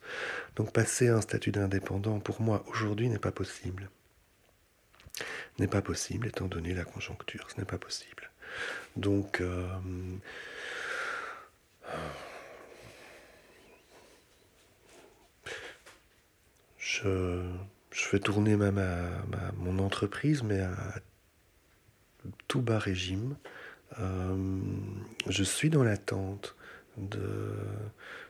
Donc 0.55 0.73
passer 0.73 1.07
un 1.07 1.21
statut 1.21 1.51
d'indépendant 1.51 2.19
pour 2.19 2.41
moi 2.41 2.65
aujourd'hui 2.67 3.09
n'est 3.09 3.19
pas 3.19 3.31
possible 3.31 3.91
n'est 5.59 5.67
pas 5.67 5.81
possible 5.81 6.27
étant 6.27 6.47
donné 6.47 6.73
la 6.73 6.85
conjoncture. 6.85 7.47
Ce 7.51 7.59
n'est 7.59 7.65
pas 7.65 7.77
possible. 7.77 8.31
Donc, 8.95 9.41
euh, 9.41 9.67
je, 16.77 17.41
fais 17.91 18.19
tourner 18.19 18.55
ma, 18.55 18.71
mon 19.57 19.79
entreprise, 19.79 20.43
mais 20.43 20.61
à 20.61 20.75
tout 22.47 22.61
bas 22.61 22.79
régime. 22.79 23.35
Euh, 23.99 24.59
je 25.29 25.43
suis 25.43 25.69
dans 25.69 25.83
l'attente 25.83 26.55
de, 26.97 27.53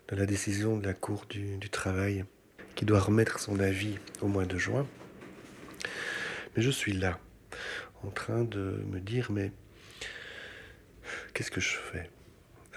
la 0.10 0.26
décision 0.26 0.78
de 0.78 0.86
la 0.86 0.94
Cour 0.94 1.26
du 1.30 1.70
travail 1.70 2.26
qui 2.76 2.86
doit 2.86 3.00
remettre 3.00 3.40
son 3.40 3.60
avis 3.60 3.98
au 4.22 4.28
mois 4.28 4.46
de 4.46 4.58
juin. 4.58 4.86
Mais 6.56 6.62
je 6.62 6.72
suis 6.72 6.94
là, 6.94 7.20
en 8.04 8.12
train 8.12 8.44
de 8.44 8.82
me 8.88 9.00
dire, 9.00 9.32
mais 9.32 9.52
qu'est-ce 11.34 11.52
que 11.52 11.62
je 11.62 11.76
fais? 11.76 12.10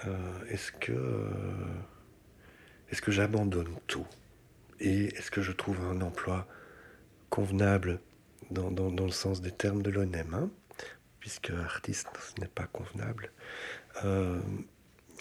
Euh, 0.05 0.45
Est-ce 0.49 0.71
que, 0.71 0.91
euh, 0.91 1.31
que 3.01 3.11
j'abandonne 3.11 3.73
tout? 3.87 4.07
Et 4.81 5.05
est-ce 5.15 5.31
que 5.31 5.41
je 5.41 5.51
trouve 5.51 5.79
un 5.81 6.01
emploi 6.01 6.47
convenable 7.29 7.99
dans, 8.51 8.69
le 8.69 9.11
sens 9.11 9.41
des 9.41 9.51
termes 9.51 9.81
de 9.81 9.91
l'ONEM 9.91 10.33
hein? 10.33 10.49
Puisque 11.19 11.49
artiste, 11.51 12.07
ce 12.17 12.41
n'est 12.41 12.47
pas 12.47 12.67
convenable. 12.67 13.31
Euh, 14.03 14.39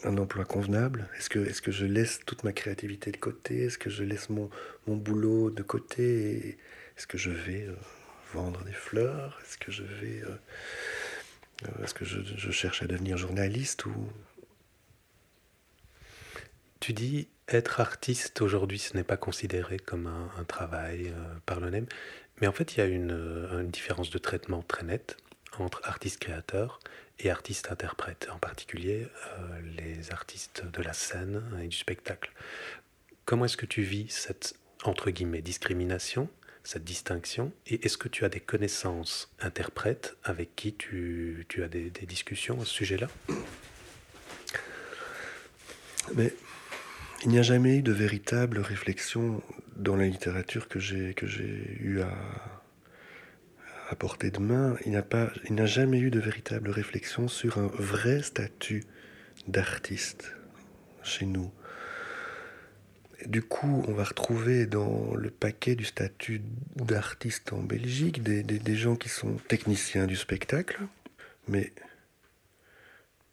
un 0.05 0.17
emploi 0.17 0.45
convenable? 0.45 1.09
Est-ce 1.17 1.29
que, 1.29 1.41
est 1.41 1.61
que 1.61 1.73
je 1.73 1.87
laisse 1.87 2.21
toute 2.25 2.45
ma 2.45 2.53
créativité 2.53 3.11
de 3.11 3.17
côté? 3.17 3.65
Est-ce 3.65 3.79
que 3.79 3.91
je 3.91 4.05
laisse 4.05 4.31
mon, 4.31 4.49
mon 4.87 4.97
boulot 4.97 5.51
de 5.51 5.63
côté? 5.63 6.59
Est-ce 6.97 7.09
que 7.09 7.19
je 7.19 7.31
vais 7.31 7.69
vendre 8.33 8.65
des 8.65 8.73
fleurs? 8.73 9.39
Est-ce 9.43 9.59
que 9.59 9.73
je 9.73 9.83
vais. 9.83 10.23
Euh, 10.23 10.37
euh, 11.65 11.85
est-ce 11.85 11.95
que 11.95 12.05
je, 12.05 12.51
cherche 12.51 12.83
à 12.83 12.87
devenir 12.87 13.17
journaliste 13.17 13.87
ou? 13.87 13.95
Tu 16.81 16.93
dis 16.93 17.29
être 17.49 17.81
artiste 17.81 18.41
aujourd'hui, 18.41 18.79
ce 18.79 18.97
n'est 18.97 19.05
pas 19.05 19.17
considéré 19.17 19.79
comme 19.79 20.07
un, 20.07 20.45
travail 20.45 21.09
euh, 21.09 21.35
par 21.45 21.59
le 21.61 21.71
NEM, 21.71 21.87
mais 22.41 22.47
en 22.47 22.53
fait, 22.53 22.75
il 22.75 22.79
y 22.79 22.81
a 22.83 22.87
une, 22.87 23.11
une 23.53 23.71
différence 23.71 24.11
de 24.11 24.19
traitement 24.19 24.63
très 24.63 24.85
nette 24.85 25.17
entre 25.59 25.81
artiste-créateur 25.85 26.79
et 27.19 27.31
artiste-interprète, 27.31 28.29
en 28.33 28.39
particulier 28.39 29.09
les 29.77 30.13
artistes 30.13 30.65
de 30.65 30.83
la 30.83 30.93
scène 30.93 31.43
et 31.61 31.67
du 31.67 31.77
spectacle. 31.77 32.31
Comment 33.25 33.47
est-ce 33.47 33.57
que 33.57 33.67
tu 33.67 33.83
vis 33.83 34.09
cette, 34.09 34.55
entre 34.85 35.11
guillemets, 35.11 35.43
discrimination 35.43 36.29
cette 36.69 36.85
distinction 36.85 37.51
Et 37.67 37.87
est-ce 37.87 37.97
que 37.97 38.09
tu 38.09 38.27
as 38.27 38.29
des 38.29 38.41
connaissances 38.41 39.33
interprètes 39.41 40.19
avec 40.23 40.55
qui 40.55 40.75
tu, 40.75 41.47
tu 41.49 41.63
as 41.63 41.69
des, 41.69 41.89
discussions 42.07 42.61
à 42.61 42.67
ce 42.67 42.75
sujet-là? 42.75 43.09
Mais 46.15 46.35
il 47.23 47.31
n'y 47.31 47.39
a 47.39 47.43
jamais 47.43 47.79
eu 47.79 47.83
de 47.83 47.93
véritable 47.93 48.59
réflexion 48.59 49.43
dans 49.77 49.97
la 49.97 50.07
littérature 50.07 50.69
que 50.69 50.79
j'ai 50.79 51.15
eu 51.81 52.03
à, 52.03 52.13
à 53.89 53.97
portée 53.97 54.31
de 54.31 54.39
main. 54.39 54.77
Il 54.85 55.55
n'a 55.55 55.67
jamais 55.67 56.01
eu 56.01 56.11
de 56.11 56.21
véritable 56.21 56.69
réflexion 56.69 57.29
sur 57.29 57.57
un 57.57 57.69
vrai 57.69 58.23
statut 58.23 58.85
d'artiste 59.47 60.35
chez 61.03 61.25
nous. 61.25 61.51
Du 63.27 63.43
coup, 63.43 63.85
on 63.89 63.93
va 63.93 64.05
retrouver 64.05 64.67
dans 64.67 65.15
le 65.15 65.31
paquet 65.31 65.75
du 65.75 65.85
statut 65.85 66.41
d'artiste 66.77 67.53
en 67.53 67.63
Belgique 67.63 68.23
des, 68.23 68.77
gens 68.77 68.95
qui 68.95 69.09
sont 69.09 69.37
techniciens 69.49 70.07
du 70.07 70.15
spectacle, 70.15 70.81
mais 71.49 71.73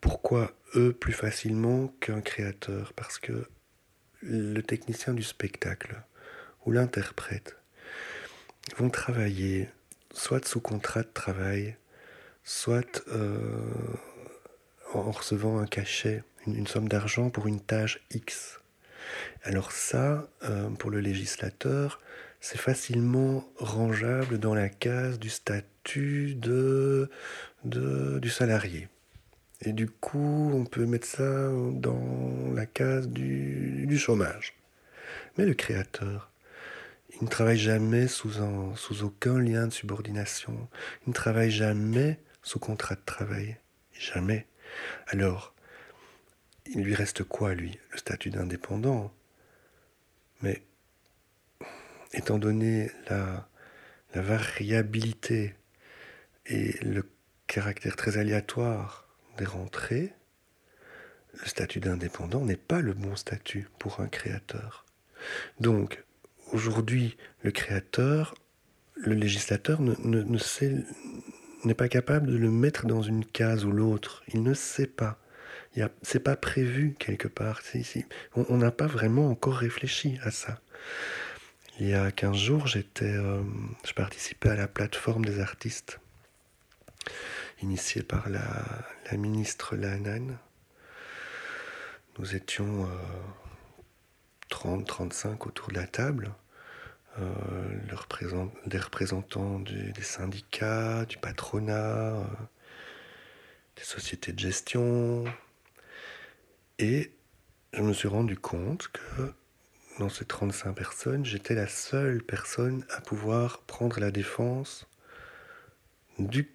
pourquoi 0.00 0.52
eux 0.74 0.92
plus 0.92 1.12
facilement 1.12 1.88
qu'un 2.00 2.20
créateur? 2.20 2.94
Parce 2.94 3.18
que 3.18 3.48
le 4.22 4.60
technicien 4.60 5.14
du 5.14 5.22
spectacle 5.22 6.02
ou 6.64 6.72
l'interprète 6.72 7.56
vont 8.76 8.90
travailler 8.90 9.68
soit 10.12 10.46
sous 10.48 10.60
contrat 10.60 11.02
de 11.02 11.12
travail, 11.14 11.76
soit 12.42 13.04
euh, 13.08 13.70
en 14.94 15.12
recevant 15.12 15.58
un 15.58 15.66
cachet, 15.66 16.24
une 16.46 16.66
somme 16.66 16.88
d'argent 16.88 17.30
pour 17.30 17.46
une 17.46 17.60
tâche 17.60 18.00
X. 18.10 18.60
Alors 19.42 19.72
ça, 19.72 20.28
euh, 20.44 20.68
pour 20.70 20.90
le 20.90 21.00
législateur, 21.00 22.00
c'est 22.40 22.58
facilement 22.58 23.48
rangeable 23.58 24.38
dans 24.38 24.54
la 24.54 24.68
case 24.68 25.18
du 25.18 25.30
statut 25.30 26.34
de, 26.34 27.10
du 27.64 28.30
salarié. 28.30 28.88
Et 29.62 29.72
du 29.72 29.88
coup, 29.88 30.50
on 30.54 30.64
peut 30.64 30.86
mettre 30.86 31.06
ça 31.06 31.48
dans 31.72 32.52
la 32.54 32.66
case 32.66 33.08
du, 33.08 33.86
du 33.86 33.98
chômage. 33.98 34.54
Mais 35.38 35.46
le 35.46 35.54
créateur, 35.54 36.30
il 37.18 37.24
ne 37.24 37.28
travaille 37.28 37.58
jamais 37.58 38.08
sous, 38.08 38.32
sous 38.76 39.02
aucun 39.02 39.38
lien 39.38 39.66
de 39.66 39.72
subordination. 39.72 40.68
Il 41.06 41.10
ne 41.10 41.14
travaille 41.14 41.50
jamais 41.50 42.20
sous 42.42 42.58
contrat 42.58 42.94
de 42.94 43.00
travail. 43.04 43.56
Jamais. 43.92 44.46
Alors, 45.06 45.54
il 46.70 46.82
lui 46.82 46.94
reste 46.94 47.24
quoi, 47.24 47.54
lui 47.54 47.78
Le 47.92 47.98
statut 47.98 48.30
d'indépendant? 48.30 49.12
Mais, 50.42 50.62
étant 52.12 52.38
donné 52.38 52.90
la, 53.08 53.48
variabilité 54.14 55.54
et 56.46 56.72
le 56.82 57.06
caractère 57.46 57.96
très 57.96 58.16
aléatoire 58.16 59.06
des 59.36 59.44
rentrées, 59.44 60.14
le 61.34 61.46
statut 61.46 61.80
d'indépendant 61.80 62.42
n'est 62.42 62.56
pas 62.56 62.80
le 62.80 62.94
bon 62.94 63.14
statut 63.14 63.68
pour 63.78 64.00
un 64.00 64.08
créateur. 64.08 64.86
Donc, 65.60 66.02
aujourd'hui, 66.52 67.18
le 67.42 67.50
créateur, 67.50 68.34
le 68.94 69.12
législateur 69.12 69.82
n'est 69.82 71.74
pas 71.74 71.88
capable 71.88 72.28
de 72.28 72.38
le 72.38 72.50
mettre 72.50 72.86
dans 72.86 73.02
une 73.02 73.26
case 73.26 73.66
ou 73.66 73.70
l'autre. 73.70 74.22
Il 74.32 74.42
ne 74.42 74.54
sait 74.54 74.86
pas. 74.86 75.18
C'est 76.02 76.20
pas 76.20 76.36
prévu 76.36 76.94
quelque 76.98 77.28
part. 77.28 77.60
On 78.34 78.56
n'a 78.56 78.70
pas 78.70 78.86
vraiment 78.86 79.30
encore 79.30 79.56
réfléchi 79.56 80.18
à 80.22 80.30
ça. 80.30 80.60
Il 81.78 81.88
y 81.88 81.94
a 81.94 82.10
15 82.10 82.36
jours, 82.36 82.66
j'étais, 82.66 83.04
euh, 83.04 83.42
je 83.86 83.92
participais 83.92 84.48
à 84.48 84.56
la 84.56 84.66
plateforme 84.66 85.26
des 85.26 85.40
artistes, 85.40 86.00
initiée 87.60 88.02
par 88.02 88.30
la, 88.30 88.42
ministre 89.12 89.76
Lahanan. 89.76 90.38
Nous 92.18 92.34
étions 92.34 92.88
30-35 94.50 95.26
euh, 95.26 95.34
autour 95.40 95.68
de 95.68 95.74
la 95.74 95.86
table. 95.86 96.32
Euh, 97.18 97.34
les 98.70 98.78
représentants 98.78 99.60
des 99.60 100.02
syndicats, 100.02 101.04
du 101.04 101.18
patronat, 101.18 102.26
des 103.76 103.84
sociétés 103.84 104.32
de 104.32 104.38
gestion. 104.38 105.24
Et 106.78 107.10
je 107.72 107.82
me 107.82 107.94
suis 107.94 108.08
rendu 108.08 108.36
compte 108.36 108.88
que 108.88 109.32
dans 109.98 110.10
ces 110.10 110.26
35 110.26 110.74
personnes, 110.74 111.24
j'étais 111.24 111.54
la 111.54 111.68
seule 111.68 112.22
personne 112.22 112.84
à 112.90 113.00
pouvoir 113.00 113.62
prendre 113.62 113.98
la 113.98 114.10
défense 114.10 114.86
du 116.18 116.54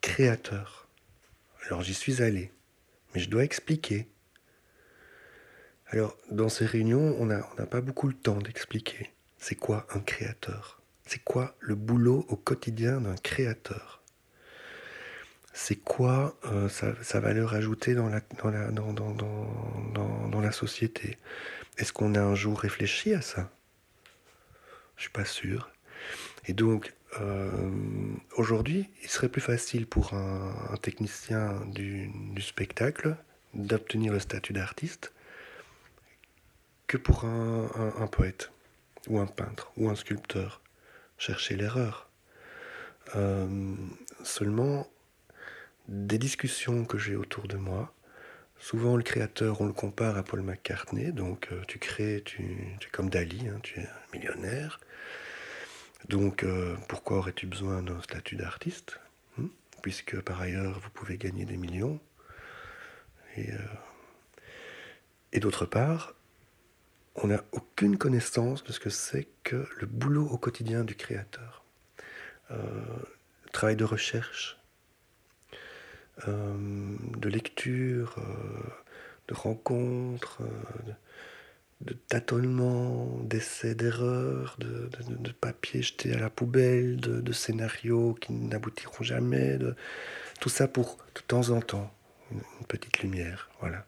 créateur. 0.00 0.88
Alors 1.66 1.82
j'y 1.82 1.94
suis 1.94 2.22
allé, 2.22 2.52
mais 3.12 3.20
je 3.20 3.28
dois 3.28 3.42
expliquer. 3.42 4.06
Alors 5.88 6.16
dans 6.30 6.48
ces 6.48 6.64
réunions, 6.64 7.16
on 7.18 7.26
n'a 7.26 7.42
pas 7.42 7.80
beaucoup 7.80 8.06
le 8.06 8.14
temps 8.14 8.38
d'expliquer. 8.38 9.12
C'est 9.36 9.56
quoi 9.56 9.86
un 9.94 10.00
créateur? 10.00 10.80
C'est 11.06 11.22
quoi 11.24 11.56
le 11.58 11.74
boulot 11.74 12.24
au 12.28 12.36
quotidien 12.36 13.00
d'un 13.00 13.16
créateur? 13.16 14.02
C'est 15.58 15.76
quoi 15.76 16.36
euh, 16.44 16.68
sa, 16.68 17.18
valeur 17.18 17.54
ajoutée 17.54 17.94
dans 17.94 18.10
la, 18.10 18.20
dans 18.42 18.50
la, 18.50 18.70
dans, 18.70 18.92
dans, 18.92 20.40
la 20.42 20.52
société? 20.52 21.16
Est-ce 21.78 21.94
qu'on 21.94 22.14
a 22.14 22.20
un 22.20 22.34
jour 22.34 22.60
réfléchi 22.60 23.14
à 23.14 23.22
ça? 23.22 23.50
Je 24.96 25.04
suis 25.04 25.10
pas 25.10 25.24
sûr. 25.24 25.70
Et 26.44 26.52
donc, 26.52 26.92
euh, 27.22 27.50
aujourd'hui, 28.36 28.90
il 29.02 29.08
serait 29.08 29.30
plus 29.30 29.40
facile 29.40 29.86
pour 29.86 30.12
un, 30.12 30.76
technicien 30.82 31.58
du, 31.72 32.12
spectacle 32.38 33.16
d'obtenir 33.54 34.12
le 34.12 34.20
statut 34.20 34.52
d'artiste 34.52 35.14
que 36.86 36.98
pour 36.98 37.24
un 37.24 38.06
poète 38.12 38.52
ou 39.08 39.18
un 39.20 39.26
peintre, 39.26 39.72
ou 39.78 39.88
un 39.88 39.94
sculpteur. 39.94 40.60
Chercher 41.16 41.56
l'erreur. 41.56 42.10
Euh, 43.14 43.74
seulement, 44.22 44.86
des 45.88 46.18
discussions 46.18 46.84
que 46.84 46.98
j'ai 46.98 47.16
autour 47.16 47.48
de 47.48 47.56
moi, 47.56 47.94
souvent 48.58 48.96
le 48.96 49.02
créateur, 49.02 49.60
on 49.60 49.66
le 49.66 49.72
compare 49.72 50.16
à 50.16 50.22
Paul 50.22 50.42
McCartney, 50.42 51.12
donc 51.12 51.48
euh, 51.52 51.62
tu 51.68 51.78
crées, 51.78 52.22
tu, 52.24 52.42
es 52.42 52.90
comme 52.92 53.10
Dali, 53.10 53.48
hein, 53.48 53.58
tu 53.62 53.80
es 53.80 53.88
millionnaire. 54.12 54.80
Donc 56.08 56.44
euh, 56.44 56.76
pourquoi 56.88 57.18
aurais-tu 57.18 57.46
besoin 57.46 57.82
d'un 57.82 58.00
statut 58.02 58.36
d'artiste 58.36 59.00
hein, 59.38 59.48
Puisque 59.82 60.20
par 60.20 60.40
ailleurs, 60.40 60.78
vous 60.80 60.90
pouvez 60.90 61.18
gagner 61.18 61.44
des 61.44 61.56
millions. 61.56 62.00
Et, 63.36 63.50
et 65.32 65.40
d'autre 65.40 65.66
part, 65.66 66.14
on 67.16 67.28
n'a 67.28 67.42
aucune 67.52 67.96
connaissance 67.96 68.62
de 68.64 68.72
ce 68.72 68.80
que 68.80 68.90
c'est 68.90 69.26
que 69.42 69.66
le 69.78 69.86
boulot 69.86 70.26
au 70.26 70.38
quotidien 70.38 70.84
du 70.84 70.94
créateur. 70.94 71.64
Euh, 72.50 72.56
travail 73.52 73.76
de 73.76 73.84
recherche, 73.84 74.58
euh, 74.58 74.65
de 76.24 77.28
lecture, 77.28 78.16
euh, 78.18 78.70
de 79.28 79.34
rencontres, 79.34 80.40
de, 81.82 81.92
tâtonnements, 81.92 83.18
d'essais, 83.22 83.74
d'erreurs, 83.74 84.56
de, 84.58 84.88
papiers 85.32 85.82
jetés 85.82 86.14
à 86.14 86.18
la 86.18 86.30
poubelle, 86.30 86.96
de, 86.96 87.32
scénarios 87.32 88.14
qui 88.14 88.32
n'aboutiront 88.32 89.04
jamais, 89.04 89.58
de, 89.58 89.74
tout 90.40 90.48
ça 90.48 90.68
pour 90.68 90.96
de 91.14 91.20
temps 91.20 91.50
en 91.50 91.60
temps 91.60 91.92
une, 92.32 92.40
petite 92.66 93.00
lumière. 93.00 93.50
Voilà. 93.60 93.86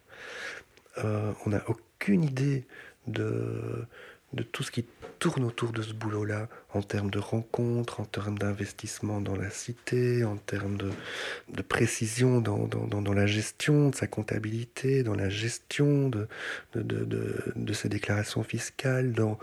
on 1.45 1.49
n'a 1.49 1.63
aucune 1.67 2.23
idée 2.23 2.65
de, 3.07 3.87
de 4.33 4.43
tout 4.43 4.63
ce 4.63 4.71
qui 4.71 4.85
tourne 5.17 5.43
autour 5.43 5.71
de 5.71 5.81
ce 5.81 5.93
boulot-là, 5.93 6.47
en 6.73 6.81
termes 6.81 7.09
de 7.09 7.19
rencontres, 7.19 7.99
en 7.99 8.05
termes 8.05 8.37
d'investissement 8.37 9.21
dans 9.21 9.35
la 9.35 9.49
cité, 9.49 10.23
en 10.23 10.37
termes 10.37 10.77
de, 10.77 11.61
précision 11.61 12.39
dans, 12.39 13.13
la 13.13 13.25
gestion 13.25 13.89
de 13.89 13.95
sa 13.95 14.07
comptabilité, 14.07 15.03
dans 15.03 15.15
la 15.15 15.29
gestion 15.29 16.09
de 16.09 17.73
ses 17.73 17.89
déclarations 17.89 18.43
fiscales, 18.43 19.11
dans 19.13 19.39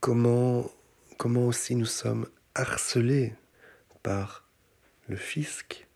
comment, 0.00 0.70
comment 1.18 1.46
aussi 1.46 1.74
nous 1.74 1.86
sommes 1.86 2.26
harcelés 2.54 3.34
par 4.02 4.48
le 5.08 5.16
fisc. 5.16 5.86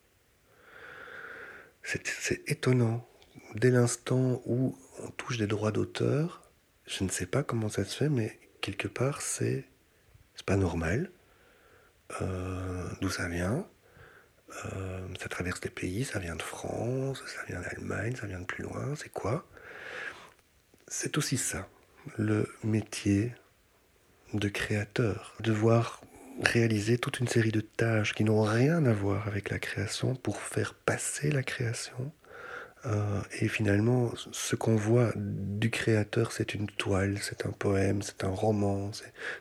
C'est 1.83 2.42
étonnant. 2.49 3.07
Dès 3.55 3.70
l'instant 3.70 4.42
où 4.44 4.77
on 5.03 5.11
touche 5.11 5.38
des 5.38 5.46
droits 5.46 5.70
d'auteur, 5.70 6.42
je 6.87 7.05
ne 7.05 7.09
sais 7.09 7.27
pas 7.27 7.42
comment 7.42 7.68
ça 7.68 7.85
se 7.85 7.96
fait, 7.96 8.09
mais 8.09 8.38
quelque 8.61 8.88
part, 8.88 9.20
c'est 9.20 9.64
pas 10.44 10.57
normal. 10.57 11.11
Euh, 12.22 12.88
d'où 13.01 13.11
ça 13.11 13.29
vient? 13.29 13.66
Euh, 14.64 15.09
Ça 15.18 15.29
traverse 15.29 15.61
des 15.61 15.70
pays, 15.70 16.05
ça 16.05 16.18
vient 16.20 16.37
de 16.37 16.42
France, 16.42 17.22
ça 17.27 17.42
vient 17.49 17.61
d'Allemagne, 17.61 18.14
ça 18.16 18.27
vient 18.27 18.40
de 18.40 18.44
plus 18.44 18.62
loin. 18.62 18.94
C'est 18.96 19.09
quoi? 19.12 19.46
C'est 20.88 21.18
aussi 21.18 21.37
ça, 21.37 21.68
le 22.16 22.49
métier 22.62 23.35
de 24.35 24.49
créateur. 24.49 25.35
Devoir 25.40 26.01
réaliser 26.42 26.99
toute 26.99 27.18
une 27.18 27.29
série 27.29 27.51
de 27.51 27.61
tâches 27.61 28.14
qui 28.14 28.22
n'ont 28.25 28.42
rien 28.42 28.85
à 28.85 28.92
voir 28.92 29.27
avec 29.27 29.51
la 29.51 29.59
création 29.59 30.14
pour 30.14 30.40
faire 30.40 30.75
passer 30.75 31.31
la 31.31 31.42
création 31.42 32.12
euh, 32.87 33.20
et 33.40 33.49
finalement, 33.49 34.12
ce 34.33 34.55
qu'on 34.55 34.77
voit 34.77 35.12
du 35.16 35.70
créateur, 35.70 36.31
c'est 36.31 36.54
une 36.54 36.69
toile, 36.69 37.19
c'est 37.21 37.44
un 37.44 37.50
poème, 37.50 38.02
c'est 38.02 38.23
un 38.23 38.31
roman, 38.31 38.90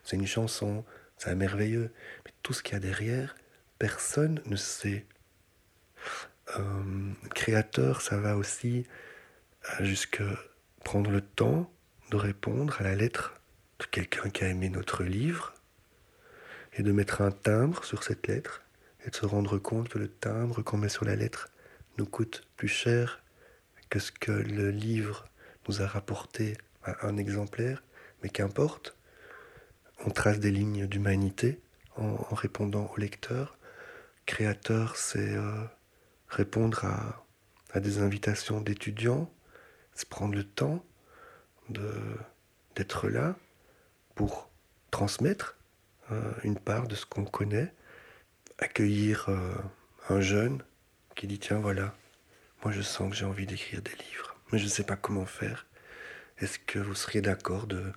c'est 0.03 0.15
une 0.15 0.26
chanson, 0.26 0.84
c'est 1.17 1.36
merveilleux. 1.36 1.91
Mais 2.26 2.32
tout 2.41 2.53
ce 2.53 2.63
qu'il 2.63 2.74
y 2.74 2.78
a 2.78 2.80
derrière, 2.80 3.36
personne 3.78 4.41
ne 4.45 4.55
sait. 4.55 5.05
Euh, 6.57 7.11
créateur, 7.34 8.01
ça 8.01 8.17
va 8.17 8.36
aussi 8.36 8.86
jusqu'à 9.80 10.39
prendre 10.84 11.11
le 11.11 11.22
temps 11.22 11.72
de 12.11 12.17
répondre 12.17 12.78
à 12.80 12.84
la 12.84 12.95
lettre 12.95 13.39
de 13.80 13.86
quelqu'un 13.86 14.30
qui 14.30 14.43
a 14.43 14.47
aimé 14.47 14.70
notre 14.70 15.03
livre 15.03 15.53
et 16.74 16.84
de 16.84 16.91
mettre 16.91 17.22
un 17.22 17.32
timbre 17.32 17.84
sur 17.84 18.03
cette 18.03 18.28
lettre 18.28 18.63
et 19.05 19.09
de 19.09 19.15
se 19.15 19.26
rendre 19.26 19.57
compte 19.57 19.89
que 19.89 19.99
le 19.99 20.07
timbre 20.07 20.61
qu'on 20.61 20.78
met 20.78 20.89
sur 20.89 21.05
la 21.05 21.15
lettre 21.15 21.49
nous 21.97 22.05
coûte 22.05 22.47
plus 22.57 22.67
cher 22.67 23.24
que 23.89 23.99
ce 23.99 24.11
que 24.11 24.31
le 24.31 24.71
livre 24.71 25.27
nous 25.67 25.81
a 25.81 25.88
rapporté 25.88 26.57
à 26.83 27.07
un 27.07 27.17
exemplaire, 27.17 27.83
mais 28.21 28.29
qu'importe, 28.29 28.95
on 30.05 30.09
trace 30.09 30.39
des 30.39 30.51
lignes 30.51 30.88
d'humanité 30.88 31.59
en, 31.97 32.15
répondant 32.33 32.91
au 32.95 32.99
lecteur. 32.99 33.57
Créateur, 34.25 34.97
c'est 34.97 35.36
euh, 35.36 35.63
répondre 36.27 36.86
à, 36.86 37.79
des 37.79 37.99
invitations 37.99 38.61
d'étudiants, 38.61 39.29
se 39.95 40.05
prendre 40.05 40.33
le 40.36 40.43
temps. 40.45 40.83
d'être 42.75 43.09
là 43.09 43.36
pour 44.15 44.49
transmettre 44.91 45.57
euh, 46.11 46.33
une 46.43 46.57
part 46.57 46.88
de 46.88 46.95
ce 46.95 47.05
qu'on 47.05 47.25
connaît, 47.25 47.73
accueillir 48.59 49.25
euh, 49.29 49.55
un 50.09 50.21
jeune 50.21 50.63
qui 51.15 51.27
dit 51.27 51.39
tiens 51.39 51.59
voilà, 51.59 51.93
moi 52.66 52.74
je 52.74 52.82
sens 52.82 53.11
que 53.11 53.16
j'ai 53.16 53.26
envie 53.26 53.45
d'écrire 53.45 53.84
des 53.84 53.91
livres, 53.91 54.36
mais 54.51 54.57
je 54.57 54.63
ne 54.63 54.70
sais 54.70 54.84
pas 54.84 54.95
comment 54.95 55.28
faire. 55.28 55.68
Est-ce 56.39 56.57
que 56.57 56.80
vous 56.80 56.95
seriez 56.95 57.22
d'accord 57.22 57.68
de, 57.68 57.93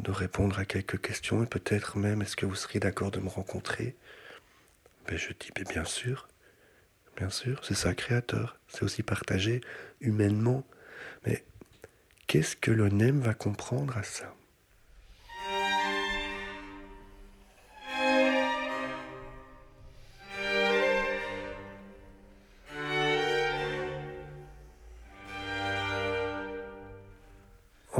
de, 0.00 0.10
répondre 0.10 0.58
à 0.58 0.64
quelques 0.64 1.00
questions 1.00 1.44
et 1.44 1.46
peut-être 1.46 1.96
même 1.96 2.20
est-ce 2.20 2.34
que 2.34 2.46
vous 2.46 2.56
seriez 2.56 2.80
d'accord 2.80 3.12
de 3.12 3.20
me 3.20 3.28
rencontrer? 3.28 3.94
Ben, 5.06 5.16
Je 5.16 5.28
dis 5.28 5.52
bien 5.68 5.84
sûr, 5.84 6.26
bien 7.16 7.30
sûr, 7.30 7.64
c'est 7.64 7.76
ça 7.76 7.94
créateur, 7.94 8.58
c'est 8.66 8.82
aussi 8.82 9.04
partager 9.04 9.60
humainement. 10.00 10.66
Mais 11.24 11.44
qu'est-ce 12.26 12.56
que 12.56 12.72
l'ONEM 12.72 13.20
va 13.20 13.34
comprendre 13.34 13.96
à 13.96 14.02
ça? 14.02 14.34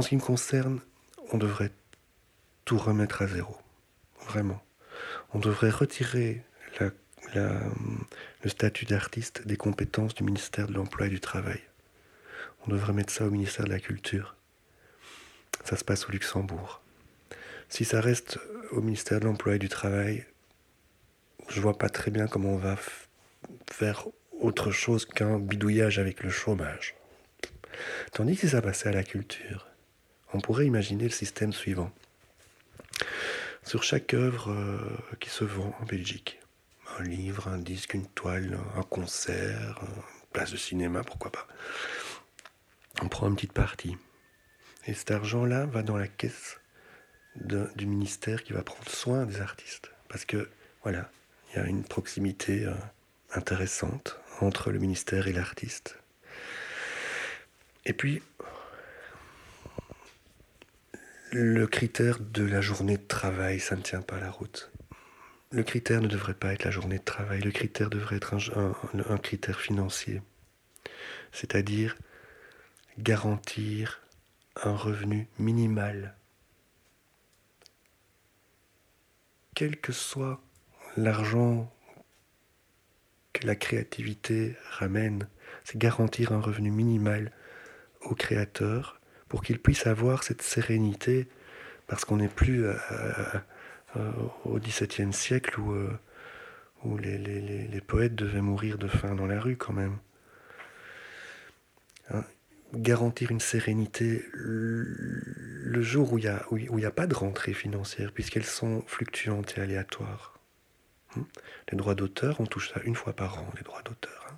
En 0.01 0.03
ce 0.03 0.09
qui 0.09 0.15
me 0.15 0.21
concerne, 0.21 0.79
on 1.31 1.37
devrait 1.37 1.69
tout 2.65 2.79
remettre 2.79 3.21
à 3.21 3.27
zéro. 3.27 3.55
Vraiment. 4.25 4.59
On 5.31 5.37
devrait 5.37 5.69
retirer 5.69 6.43
le 7.35 8.49
statut 8.49 8.85
d'artiste 8.85 9.45
des 9.45 9.57
compétences 9.57 10.15
du 10.15 10.23
ministère 10.23 10.65
de 10.65 10.73
l'Emploi 10.73 11.05
et 11.05 11.09
du 11.11 11.19
Travail. 11.19 11.61
On 12.65 12.71
devrait 12.71 12.93
mettre 12.93 13.13
ça 13.13 13.27
au 13.27 13.29
ministère 13.29 13.65
de 13.65 13.69
la 13.69 13.79
Culture. 13.79 14.35
Ça 15.65 15.77
se 15.77 15.83
passe 15.83 16.09
au 16.09 16.11
Luxembourg. 16.11 16.81
Si 17.69 17.85
ça 17.85 18.01
reste 18.01 18.39
au 18.71 18.81
ministère 18.81 19.19
de 19.19 19.25
l'Emploi 19.25 19.57
et 19.57 19.59
du 19.59 19.69
Travail, 19.69 20.25
je 21.47 21.61
vois 21.61 21.77
pas 21.77 21.89
très 21.89 22.09
bien 22.09 22.25
comment 22.25 22.53
on 22.53 22.57
va 22.57 22.75
faire 23.71 24.07
autre 24.39 24.71
chose 24.71 25.05
qu'un 25.05 25.37
bidouillage 25.37 25.99
avec 25.99 26.23
le 26.23 26.31
chômage. 26.31 26.95
Tandis 28.13 28.33
que 28.33 28.41
si 28.41 28.49
ça 28.49 28.63
passait 28.63 28.89
à 28.89 28.93
la 28.93 29.03
culture, 29.03 29.67
on 30.33 30.39
pourrait 30.39 30.65
imaginer 30.65 31.05
le 31.05 31.09
système 31.09 31.53
suivant. 31.53 31.91
Sur 33.63 33.83
chaque 33.83 34.13
œuvre 34.13 34.51
euh, 34.51 34.79
qui 35.19 35.29
se 35.29 35.43
vend 35.43 35.75
en 35.79 35.85
Belgique, 35.85 36.39
un 36.99 37.03
livre, 37.03 37.47
un 37.47 37.57
disque, 37.57 37.93
une 37.93 38.07
toile, 38.07 38.57
un 38.75 38.83
concert, 38.83 39.79
une 39.81 40.27
place 40.31 40.51
de 40.51 40.57
cinéma, 40.57 41.03
pourquoi 41.03 41.31
pas, 41.31 41.47
on 43.01 43.07
prend 43.07 43.27
une 43.27 43.35
petite 43.35 43.53
partie. 43.53 43.97
Et 44.87 44.93
cet 44.93 45.11
argent-là 45.11 45.65
va 45.65 45.83
dans 45.83 45.97
la 45.97 46.07
caisse 46.07 46.59
du 47.35 47.85
ministère 47.85 48.43
qui 48.43 48.53
va 48.53 48.63
prendre 48.63 48.89
soin 48.89 49.25
des 49.25 49.39
artistes. 49.39 49.91
Parce 50.09 50.25
que, 50.25 50.49
voilà, 50.83 51.09
il 51.49 51.57
y 51.57 51.59
a 51.59 51.67
une 51.67 51.83
proximité 51.83 52.65
euh, 52.65 52.73
intéressante 53.33 54.19
entre 54.41 54.71
le 54.71 54.79
ministère 54.79 55.27
et 55.27 55.33
l'artiste. 55.33 55.97
Et 57.85 57.93
puis, 57.93 58.21
le 61.31 61.65
critère 61.65 62.19
de 62.19 62.43
la 62.43 62.59
journée 62.59 62.97
de 62.97 63.07
travail, 63.07 63.61
ça 63.61 63.77
ne 63.77 63.81
tient 63.81 64.01
pas 64.01 64.19
la 64.19 64.29
route. 64.29 64.69
Le 65.51 65.63
critère 65.63 66.01
ne 66.01 66.07
devrait 66.07 66.33
pas 66.33 66.51
être 66.53 66.65
la 66.65 66.71
journée 66.71 66.99
de 66.99 67.03
travail, 67.03 67.39
le 67.41 67.51
critère 67.51 67.89
devrait 67.89 68.17
être 68.17 68.35
un, 68.57 69.17
critère 69.17 69.59
financier. 69.59 70.21
C'est-à-dire 71.31 71.95
garantir 72.99 74.01
un 74.61 74.75
revenu 74.75 75.29
minimal. 75.39 76.15
Quel 79.55 79.79
que 79.79 79.93
soit 79.93 80.41
l'argent 80.97 81.73
que 83.31 83.47
la 83.47 83.55
créativité 83.55 84.57
ramène, 84.69 85.29
c'est 85.63 85.77
garantir 85.77 86.33
un 86.33 86.41
revenu 86.41 86.71
minimal 86.71 87.31
au 88.01 88.15
créateur 88.15 89.00
pour 89.31 89.43
qu'il 89.43 89.59
puisse 89.59 89.87
avoir 89.87 90.23
cette 90.23 90.41
sérénité, 90.41 91.25
parce 91.87 92.03
qu'on 92.03 92.17
n'est 92.17 92.27
plus 92.27 92.65
euh, 92.65 92.73
euh, 93.95 94.11
au 94.43 94.59
XVIIe 94.59 95.13
siècle 95.13 95.57
où, 95.57 95.71
euh, 95.71 95.97
où 96.83 96.97
les, 96.97 97.17
les, 97.17 97.79
poètes 97.79 98.13
devaient 98.13 98.41
mourir 98.41 98.77
de 98.77 98.89
faim 98.89 99.15
dans 99.15 99.27
la 99.27 99.39
rue 99.39 99.55
quand 99.55 99.71
même. 99.71 99.95
Hein, 102.09 102.25
garantir 102.73 103.31
une 103.31 103.39
sérénité 103.39 104.25
le 104.33 105.81
jour 105.81 106.11
où 106.11 106.17
il 106.17 106.25
n'y 106.25 106.83
a, 106.83 106.87
a, 106.89 106.91
pas 106.91 107.07
de 107.07 107.15
rentrée 107.15 107.53
financière, 107.53 108.11
puisqu'elles 108.11 108.43
sont 108.43 108.83
fluctuantes 108.85 109.57
et 109.57 109.61
aléatoires. 109.61 110.37
Hein. 111.15 111.25
Les 111.71 111.77
droits 111.77 111.95
d'auteur, 111.95 112.41
on 112.41 112.45
touche 112.45 112.73
ça 112.73 112.81
une 112.83 112.95
fois 112.95 113.13
par 113.13 113.39
an, 113.39 113.47
les 113.55 113.63
droits 113.63 113.81
d'auteur. 113.83 114.27
Hein. 114.29 114.35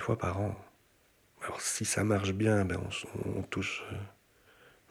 Une 0.00 0.04
fois 0.04 0.18
par 0.18 0.40
an. 0.40 0.56
Alors 1.44 1.60
si 1.60 1.84
ça 1.84 2.04
marche 2.04 2.32
bien, 2.32 2.64
ben 2.64 2.80
on, 3.36 3.42
touche. 3.42 3.84
Euh, 3.92 3.96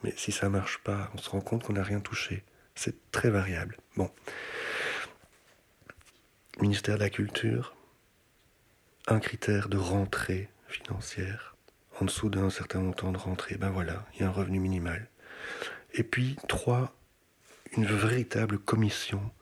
mais 0.04 0.14
si 0.16 0.30
ça 0.30 0.48
marche 0.48 0.78
pas, 0.78 1.10
on 1.14 1.18
se 1.18 1.28
rend 1.28 1.40
compte 1.40 1.64
qu'on 1.64 1.72
n'a 1.72 1.82
rien 1.82 2.00
touché. 2.00 2.44
C'est 2.76 3.10
très 3.10 3.28
variable. 3.28 3.76
Bon. 3.96 4.10
Ministère 6.60 6.94
de 6.94 7.00
la 7.00 7.10
Culture, 7.10 7.74
un 9.08 9.18
critère 9.18 9.68
de 9.68 9.76
rentrée 9.76 10.48
financière. 10.68 11.56
En 12.00 12.04
dessous 12.04 12.30
d'un 12.30 12.50
certain 12.50 12.80
montant 12.80 13.10
de 13.10 13.18
rentrée, 13.18 13.56
ben 13.56 13.70
voilà, 13.70 14.06
il 14.14 14.20
y 14.20 14.24
a 14.24 14.28
un 14.28 14.32
revenu 14.32 14.60
minimal. 14.60 15.08
Et 15.92 16.04
puis, 16.04 16.36
trois, 16.48 16.96
une 17.76 17.84
véritable 17.84 18.58
commission 18.58 19.32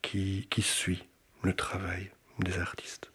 qui, 0.00 0.46
qui 0.50 0.62
suit 0.62 1.06
le 1.42 1.54
travail 1.54 2.10
des 2.38 2.58
artistes. 2.58 3.12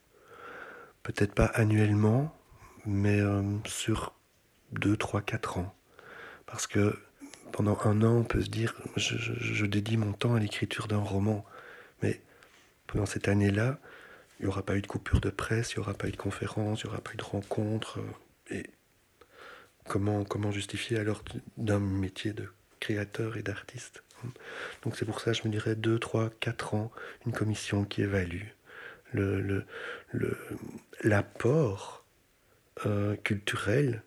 Peut-être 1.02 1.34
pas 1.34 1.46
annuellement, 1.46 2.36
mais 2.86 3.20
euh, 3.20 3.44
sur 3.66 4.14
2, 4.74 4.98
3, 4.98 5.22
4 5.22 5.58
ans. 5.60 5.76
Parce 6.46 6.68
que 6.68 6.98
pendant 7.52 7.78
un 7.84 8.02
an, 8.02 8.18
on 8.18 8.24
peut 8.24 8.42
se 8.42 8.50
dire, 8.50 8.76
je, 8.96 9.66
dédie 9.66 9.98
mon 9.98 10.14
temps 10.14 10.36
à 10.36 10.40
l'écriture 10.40 10.88
d'un 10.88 11.00
roman, 11.00 11.46
mais 12.02 12.22
pendant 12.88 13.06
cette 13.06 13.28
année-là, 13.28 13.80
il 14.40 14.44
n'y 14.44 14.48
aura 14.48 14.64
pas 14.64 14.76
eu 14.76 14.82
de 14.82 14.88
coupure 14.88 15.22
de 15.22 15.30
presse, 15.30 15.74
il 15.74 15.80
n'y 15.80 15.84
aura 15.84 15.94
pas 15.94 16.08
eu 16.08 16.12
de 16.12 16.18
conférence, 16.18 16.82
il 16.82 16.88
n'y 16.88 16.94
aura 16.94 17.02
pas 17.02 17.14
eu 17.14 17.18
de 17.18 17.24
rencontre. 17.24 18.00
Euh, 18.00 18.56
et 18.56 18.70
comment, 19.88 20.24
comment 20.24 20.52
justifier 20.52 20.98
alors 20.98 21.24
d'un 21.58 21.80
métier 21.80 22.34
de 22.34 22.48
créateur 22.80 23.38
et 23.38 23.44
d'artiste 23.44 24.04
hein 24.24 24.30
Donc 24.82 24.96
c'est 24.96 25.06
pour 25.06 25.20
ça, 25.20 25.34
je 25.34 25.44
me 25.46 25.50
dirais 25.50 25.76
2, 25.76 26.00
3, 26.00 26.32
4 26.40 26.74
ans, 26.74 26.92
une 27.26 27.34
commission 27.34 27.86
qui 27.86 28.02
évalue 28.02 28.48
l'apport 31.04 32.01
euh, 32.86 33.16
culturel 33.18 34.04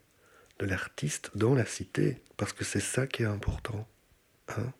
de 0.58 0.66
l'artiste 0.66 1.30
dans 1.34 1.54
la 1.54 1.66
cité, 1.66 2.22
parce 2.36 2.52
que 2.52 2.64
c'est 2.64 2.80
ça 2.80 3.06
qui 3.06 3.22
est 3.22 3.26
important. 3.26 3.86
Hein. 4.48 4.72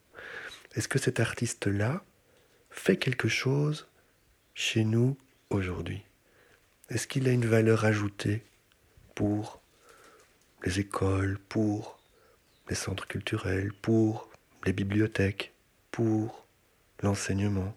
Est-ce 0.75 0.89
que 0.89 0.99
cet 0.99 1.21
artiste-là 1.21 2.05
fait 2.71 2.97
quelque 2.97 3.29
chose 3.29 3.87
chez 4.55 4.85
nous 4.85 5.17
aujourd'hui? 5.51 6.03
Est-ce 6.91 7.07
qu'il 7.07 7.29
a 7.29 7.33
une 7.33 7.47
valeur 7.47 7.85
ajoutée 7.85 8.45
pour 9.15 9.61
les 10.65 10.81
écoles, 10.81 11.39
pour 11.49 11.99
les 12.69 12.75
centres 12.75 13.07
culturels, 13.07 13.73
pour 13.73 14.31
les 14.65 14.73
bibliothèques, 14.73 15.53
pour 15.91 16.47
l'enseignement? 17.03 17.77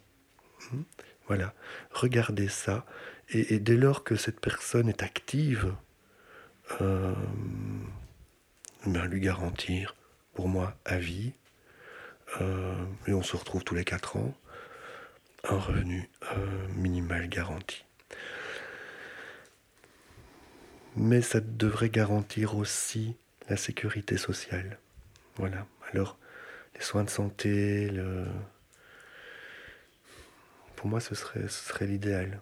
Hmm? 0.71 0.83
Voilà, 1.27 1.53
regardez 1.91 2.47
ça, 2.47 2.85
et, 3.29 3.59
dès 3.59 3.75
lors 3.75 4.03
que 4.03 4.15
cette 4.15 4.39
personne 4.39 4.87
est 4.87 5.03
active 5.03 5.75
ben, 8.85 9.05
lui 9.05 9.19
garantir, 9.19 9.95
pour 10.33 10.47
moi, 10.47 10.75
à 10.85 10.97
vie, 10.97 11.33
euh, 12.41 12.85
et 13.07 13.13
on 13.13 13.23
se 13.23 13.35
retrouve 13.35 13.63
tous 13.63 13.75
les 13.75 13.83
4 13.83 14.17
ans, 14.17 14.33
un 15.43 15.57
revenu 15.57 16.09
euh, 16.23 16.67
minimal 16.75 17.27
garanti. 17.27 17.83
Mais 20.95 21.21
ça 21.21 21.39
devrait 21.39 21.89
garantir 21.89 22.57
aussi 22.57 23.15
la 23.49 23.57
sécurité 23.57 24.17
sociale. 24.17 24.79
Voilà. 25.35 25.67
Alors, 25.91 26.17
les 26.75 26.81
soins 26.81 27.03
de 27.03 27.09
santé, 27.09 27.89
le... 27.89 28.25
pour 30.75 30.87
moi, 30.87 30.99
ce 30.99 31.15
serait, 31.15 31.47
ce 31.47 31.69
serait 31.69 31.85
l'idéal. 31.85 32.41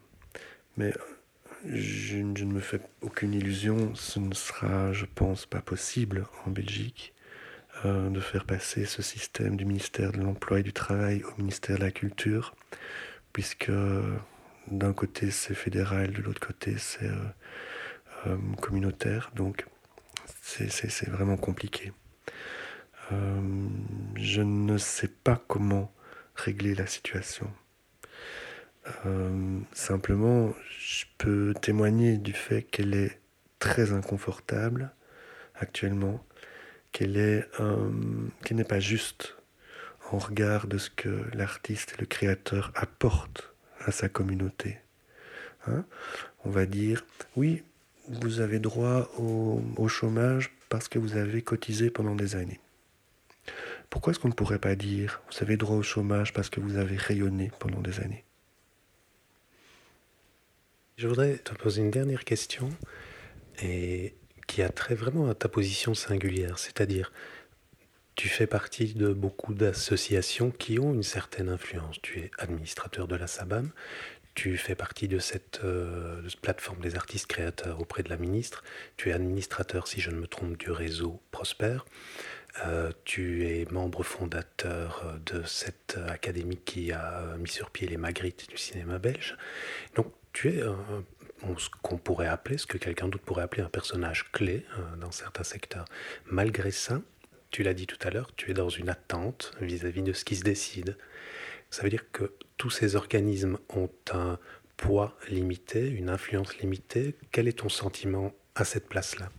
Mais 0.77 0.93
je, 1.67 2.17
ne 2.17 2.53
me 2.53 2.59
fais 2.59 2.79
aucune 3.01 3.33
illusion, 3.33 3.93
ce 3.95 4.19
ne 4.19 4.33
sera, 4.33 4.93
je 4.93 5.05
pense, 5.05 5.45
pas 5.45 5.61
possible 5.61 6.25
en 6.45 6.51
Belgique 6.51 7.13
euh, 7.85 8.09
de 8.09 8.19
faire 8.19 8.45
passer 8.45 8.85
ce 8.85 9.01
système 9.01 9.57
du 9.57 9.65
ministère 9.65 10.11
de 10.11 10.19
l'Emploi 10.19 10.59
et 10.59 10.63
du 10.63 10.73
Travail 10.73 11.23
au 11.23 11.37
ministère 11.37 11.77
de 11.77 11.83
la 11.83 11.91
Culture, 11.91 12.55
puisque 13.33 13.71
d'un 14.67 14.93
côté 14.93 15.31
c'est 15.31 15.55
fédéral, 15.55 16.11
de 16.13 16.21
l'autre 16.21 16.45
côté 16.45 16.75
c'est 16.77 17.07
euh, 17.07 17.25
euh, 18.27 18.37
communautaire, 18.61 19.31
donc 19.35 19.65
c'est 20.41 21.09
vraiment 21.09 21.37
compliqué. 21.37 21.91
Je 24.15 24.41
ne 24.41 24.77
sais 24.77 25.07
pas 25.07 25.43
comment 25.47 25.93
régler 26.35 26.73
la 26.73 26.87
situation. 26.87 27.51
Euh, 29.05 29.59
simplement, 29.73 30.53
je 30.79 31.05
peux 31.17 31.53
témoigner 31.61 32.17
du 32.17 32.33
fait 32.33 32.61
qu'elle 32.63 32.93
est 32.93 33.19
très 33.59 33.93
inconfortable 33.93 34.91
actuellement, 35.55 36.23
qu'elle 36.91 37.17
est, 37.17 37.47
euh, 37.59 37.89
n'est 38.51 38.63
pas 38.63 38.79
juste 38.79 39.37
en 40.11 40.17
regard 40.17 40.67
de 40.67 40.77
ce 40.77 40.89
que 40.89 41.23
l'artiste 41.33 41.95
et 41.97 42.01
le 42.01 42.05
créateur 42.05 42.71
apportent 42.75 43.53
à 43.79 43.91
sa 43.91 44.09
communauté. 44.09 44.79
Hein 45.67 45.85
On 46.43 46.49
va 46.49 46.65
dire, 46.65 47.05
oui, 47.35 47.63
vous 48.07 48.39
avez 48.39 48.59
droit 48.59 49.09
au, 49.17 49.87
chômage 49.87 50.51
parce 50.69 50.87
que 50.87 50.99
vous 50.99 51.15
avez 51.15 51.41
cotisé 51.41 51.89
pendant 51.89 52.15
des 52.15 52.35
années. 52.35 52.59
Pourquoi 53.89 54.11
est-ce 54.11 54.19
qu'on 54.19 54.29
ne 54.29 54.33
pourrait 54.33 54.59
pas 54.59 54.75
dire, 54.75 55.21
vous 55.31 55.43
avez 55.43 55.57
droit 55.57 55.77
au 55.77 55.83
chômage 55.83 56.33
parce 56.33 56.49
que 56.49 56.59
vous 56.59 56.77
avez 56.77 56.97
rayonné 56.97 57.51
pendant 57.59 57.81
des 57.81 57.99
années? 57.99 58.25
Je 60.97 61.09
voudrais 61.09 61.39
te 61.39 61.53
poser 61.53 61.81
une 61.81 61.91
dernière 61.91 62.23
question 62.23 62.69
qui 63.57 64.61
a 64.61 64.69
trait 64.69 64.95
vraiment 64.95 65.29
à 65.29 65.35
ta 65.35 65.49
position 65.49 65.93
singulière, 65.93 66.57
c'est-à-dire 66.57 67.11
tu 68.15 68.29
fais 68.29 68.47
partie 68.47 68.93
de 68.93 69.11
beaucoup 69.11 69.53
d'associations 69.53 70.51
qui 70.51 70.79
ont 70.79 70.93
une 70.93 71.03
certaine 71.03 71.49
influence. 71.49 72.01
Tu 72.01 72.19
es 72.19 72.31
administrateur 72.37 73.09
de 73.09 73.17
la 73.17 73.27
SABAM, 73.27 73.71
tu 74.35 74.55
fais 74.55 74.75
partie 74.75 75.09
de 75.09 75.19
cette, 75.19 75.59
euh, 75.65 76.21
plateforme 76.41 76.79
des 76.79 76.95
artistes 76.95 77.27
créateurs 77.27 77.81
auprès 77.81 78.01
de 78.01 78.09
la 78.09 78.15
ministre, 78.15 78.63
tu 78.95 79.09
es 79.09 79.13
administrateur, 79.13 79.89
si 79.89 79.99
je 79.99 80.11
ne 80.11 80.15
me 80.15 80.27
trompe, 80.27 80.55
du 80.55 80.71
réseau 80.71 81.21
Prosper, 81.31 81.79
euh, 82.65 82.93
tu 83.03 83.45
es 83.45 83.65
membre 83.69 84.03
fondateur 84.03 85.19
de 85.25 85.43
cette 85.43 85.97
académie 86.07 86.59
qui 86.63 86.93
a 86.93 87.35
mis 87.37 87.49
sur 87.49 87.69
pied 87.69 87.85
les 87.85 87.97
Magritte 87.97 88.49
du 88.49 88.57
cinéma 88.57 88.97
belge. 88.97 89.35
Tu 90.35 90.49
es 90.49 90.61
ce 91.57 91.69
qu'on 91.81 91.97
pourrait 91.97 92.27
appeler, 92.27 92.57
ce 92.57 92.67
que 92.67 92.77
quelqu'un 92.77 93.07
d'autre 93.07 93.23
pourrait 93.23 93.43
appeler 93.43 93.63
un 93.63 93.69
personnage 93.69 94.29
clé 94.33 94.65
euh, 94.77 94.95
dans 94.97 95.11
certains 95.11 95.45
secteurs. 95.45 95.85
Malgré 96.25 96.71
ça, 96.71 97.01
tu 97.51 97.63
l'as 97.63 97.73
dit 97.73 97.87
tout 97.87 97.97
à 98.05 98.09
l'heure, 98.09 98.35
tu 98.35 98.51
es 98.51 98.53
dans 98.53 98.67
une 98.67 98.89
attente 98.89 99.53
vis-à-vis 99.61 100.01
de 100.01 100.11
ce 100.11 100.25
qui 100.25 100.35
se 100.35 100.43
décide. 100.43 100.97
Ça 101.69 101.83
veut 101.83 101.89
dire 101.89 102.11
que 102.11 102.33
tous 102.57 102.69
ces 102.69 102.97
organismes 102.97 103.57
ont 103.69 103.89
un 104.11 104.37
poids 104.75 105.17
limité, 105.29 105.87
une 105.87 106.09
influence 106.09 106.57
limitée. 106.57 107.15
Quel 107.31 107.47
est 107.47 107.59
ton 107.59 107.69
sentiment 107.69 108.33
à 108.55 108.65
cette 108.65 108.89
place-là? 108.89 109.29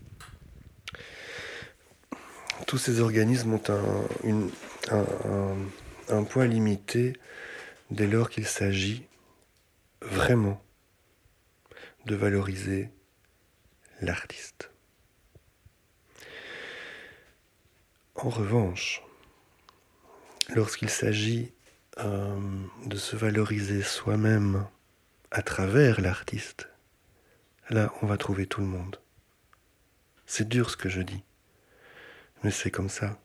Tous 2.67 2.79
ces 2.79 3.01
organismes 3.01 3.53
ont 3.53 3.63
un, 4.91 5.57
un 6.09 6.25
poids 6.25 6.47
limité 6.47 7.13
dès 7.91 8.07
lors 8.07 8.31
qu'il 8.31 8.47
s'agit 8.47 9.05
vraiment 10.01 10.63
de 12.07 12.15
valoriser 12.15 12.91
l'artiste. 14.01 14.71
En 18.15 18.31
revanche, 18.31 19.03
lorsqu'il 20.55 20.89
s'agit 20.89 21.53
euh, 21.99 22.39
de 22.87 22.97
se 22.97 23.17
valoriser 23.17 23.83
soi-même 23.83 24.67
à 25.31 25.43
travers 25.43 26.01
l'artiste, 26.01 26.69
là 27.71 27.93
on 28.01 28.07
va 28.07 28.17
trouver 28.17 28.47
tout 28.47 28.61
le 28.61 28.69
monde. 28.69 29.01
C'est 30.27 30.49
dur 30.49 30.71
ce 30.71 30.77
que 30.77 30.89
je 30.89 31.03
dis, 31.03 31.25
mais 32.43 32.51
c'est 32.51 32.71
comme 32.71 32.89
ça. 32.89 33.19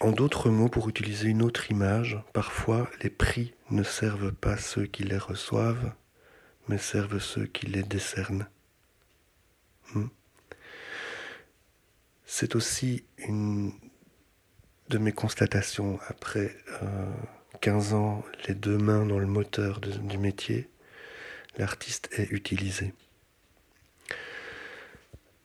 En 0.00 0.12
d'autres 0.12 0.48
mots, 0.50 0.68
pour 0.68 0.88
utiliser 0.88 1.28
une 1.28 1.42
autre 1.42 1.70
image, 1.72 2.18
parfois 2.32 2.88
les 3.02 3.10
prix 3.10 3.54
ne 3.70 3.82
servent 3.82 4.32
pas 4.32 4.56
ceux 4.56 4.86
qui 4.86 5.02
les 5.02 5.18
reçoivent, 5.18 5.92
mais 6.68 6.78
servent 6.78 7.18
ceux 7.18 7.46
qui 7.46 7.66
les 7.66 7.82
décernent. 7.82 8.48
Hmm. 9.94 10.06
C'est 12.26 12.54
aussi 12.54 13.04
une 13.26 13.72
de 14.88 14.98
mes 14.98 15.12
constatations 15.12 15.98
après 16.08 16.56
15 17.60 17.92
euh, 17.92 17.96
ans, 17.96 18.24
les 18.46 18.54
deux 18.54 18.78
mains 18.78 19.04
dans 19.04 19.18
le 19.18 19.26
moteur 19.26 19.80
du 19.80 20.18
métier, 20.18 20.68
l'artiste 21.56 22.08
est 22.12 22.30
utilisé. 22.30 22.94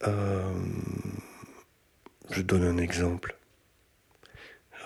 Euh, 0.04 0.54
je 2.30 2.42
donne 2.42 2.64
un 2.64 2.78
exemple. 2.78 3.38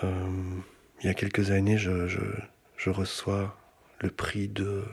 Euh, 0.04 0.60
il 1.02 1.08
y 1.08 1.10
a 1.10 1.14
quelques 1.14 1.52
années, 1.52 1.78
je, 1.78 2.90
reçois 2.90 3.58
le 4.00 4.10
prix 4.10 4.48
de, 4.48 4.84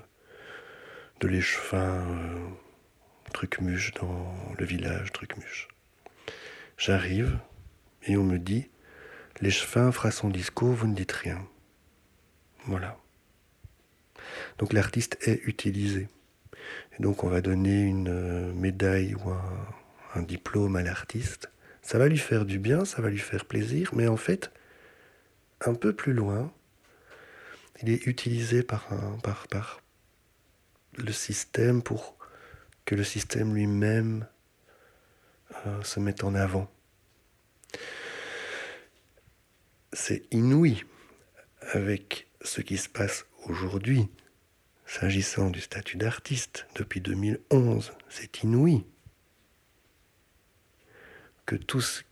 de 1.20 1.28
l'échevin 1.28 2.05
Trucmuche 3.32 3.92
dans 3.94 4.34
le 4.59 4.64
village 4.64 5.12
Trucmuche. 5.12 5.68
J'arrive 6.76 7.38
et 8.07 8.16
on 8.16 8.24
me 8.24 8.38
dit 8.38 8.68
L'échevin 9.40 9.90
fera 9.92 10.11
son 10.11 10.28
discours, 10.28 10.72
vous 10.72 10.86
ne 10.86 10.94
dites 10.94 11.12
rien. 11.12 11.46
Voilà. 12.66 12.96
Donc 14.59 14.72
l'artiste 14.72 15.18
est 15.22 15.42
utilisé. 15.44 16.09
Et 16.98 17.02
donc 17.02 17.24
on 17.24 17.28
va 17.28 17.40
donner 17.40 17.82
une 17.82 18.09
euh, 18.09 18.52
médaille 18.55 19.14
ou 19.14 19.30
un, 19.30 20.22
diplôme 20.22 20.76
à 20.76 20.82
l'artiste. 20.82 21.50
Ça 21.82 21.98
va 21.98 22.07
lui 22.07 22.18
faire 22.18 22.44
du 22.44 22.61
bien, 22.61 22.84
ça 22.84 23.02
va 23.02 23.11
lui 23.11 23.18
faire 23.18 23.44
plaisir, 23.44 23.90
mais 23.94 24.07
en 24.07 24.16
fait, 24.16 24.52
un 25.66 25.74
peu 25.74 25.94
plus 25.94 26.12
loin, 26.12 26.52
il 27.82 27.90
est 27.90 28.06
utilisé 28.06 28.62
par, 28.62 28.88
le 30.96 31.12
système 31.12 31.82
pour 31.82 32.16
que 32.84 32.94
le 32.94 33.04
système 33.04 33.54
lui-même 33.54 34.26
euh, 35.66 35.82
se 35.82 35.98
mette 35.98 36.22
en 36.22 36.34
avant. 36.34 36.70
C'est 39.92 40.22
inouï 40.30 40.84
avec 41.72 42.28
ce 42.42 42.60
qui 42.60 42.76
se 42.76 42.88
passe 42.88 43.26
aujourd'hui, 43.46 44.08
s'agissant 44.86 45.50
du 45.50 45.60
statut 45.60 45.96
d'artiste 45.96 46.66
depuis 46.74 47.00
2011. 47.00 47.92
C'est 48.08 48.42
inouï 48.42 48.84
que 51.46 51.56
tout 51.56 51.80
ce 51.80 52.02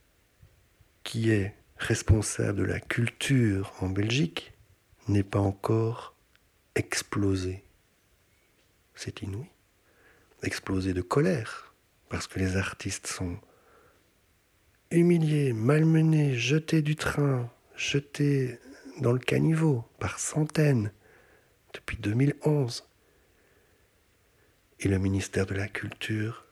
qui 1.03 1.31
est 1.31 1.55
responsable 1.83 2.59
de 2.59 2.63
la 2.63 2.79
culture 2.79 3.73
en 3.81 3.89
Belgique 3.89 4.53
n'est 5.07 5.23
pas 5.23 5.39
encore 5.39 6.15
explosé. 6.75 7.63
C'est 8.95 9.21
inouï. 9.21 9.49
Explosé 10.43 10.93
de 10.93 11.01
colère, 11.01 11.73
parce 12.09 12.27
que 12.27 12.39
les 12.39 12.57
artistes 12.57 13.07
sont 13.07 13.37
humiliés, 14.91 15.53
malmenés, 15.53 16.35
jetés 16.35 16.81
du 16.81 16.95
train, 16.95 17.49
jetés 17.75 18.59
dans 18.99 19.11
le 19.11 19.19
caniveau 19.19 19.85
par 19.99 20.19
centaines 20.19 20.91
depuis 21.73 21.97
2011. 21.97 22.87
Et 24.79 24.87
le 24.87 24.99
ministère 24.99 25.45
de 25.45 25.53
la 25.53 25.67
Culture, 25.67 26.45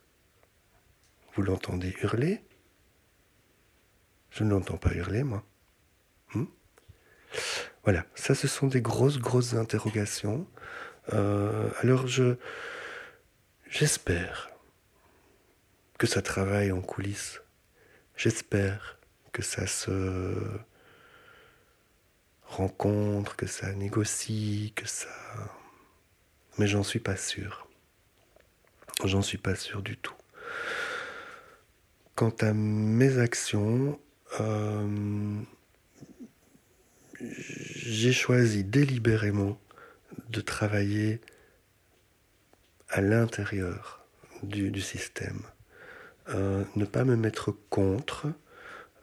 vous 1.36 1.42
l'entendez 1.42 1.96
hurler 2.02 2.42
Je 4.32 4.44
ne 4.44 4.50
l'entends 4.50 4.78
pas 4.78 4.94
hurler, 4.94 5.24
moi. 5.24 5.44
Hmm 6.34 6.46
voilà, 7.84 8.06
ça 8.14 8.36
ce 8.36 8.48
sont 8.48 8.68
des 8.68 8.82
grosses, 8.82 9.18
grosses 9.18 9.54
interrogations. 9.56 10.48
Euh, 11.14 11.70
alors 11.82 12.06
je 12.06 12.36
j'espère 13.70 14.52
que 15.98 16.06
ça 16.06 16.22
travaille 16.22 16.72
en 16.72 16.82
coulisses. 16.82 17.42
J'espère 18.16 19.00
que 19.32 19.42
ça 19.42 19.66
se 19.66 20.36
rencontre, 22.44 23.36
que 23.36 23.48
ça 23.48 23.72
négocie, 23.74 24.74
que 24.76 24.88
ça... 24.88 25.10
Mais 26.58 26.68
j'en 26.68 26.84
suis 26.84 27.00
pas 27.00 27.16
sûr. 27.16 27.68
J'en 29.06 29.22
suis 29.22 29.38
pas 29.38 29.56
sûr 29.56 29.82
du 29.82 29.98
tout. 29.98 30.14
Quant 32.16 32.36
à 32.42 32.54
mes 32.54 33.18
actions, 33.18 34.00
euh, 34.40 35.42
j'ai 37.20 38.14
choisi 38.14 38.64
délibérément 38.64 39.60
de 40.30 40.42
travailler 40.42 41.20
à 42.90 43.02
l'intérieur 43.02 44.06
du, 44.44 44.82
système. 44.82 45.42
Euh, 46.30 46.64
ne 46.76 46.86
pas 46.86 47.04
me 47.04 47.16
mettre 47.16 47.52
contre, 47.70 48.28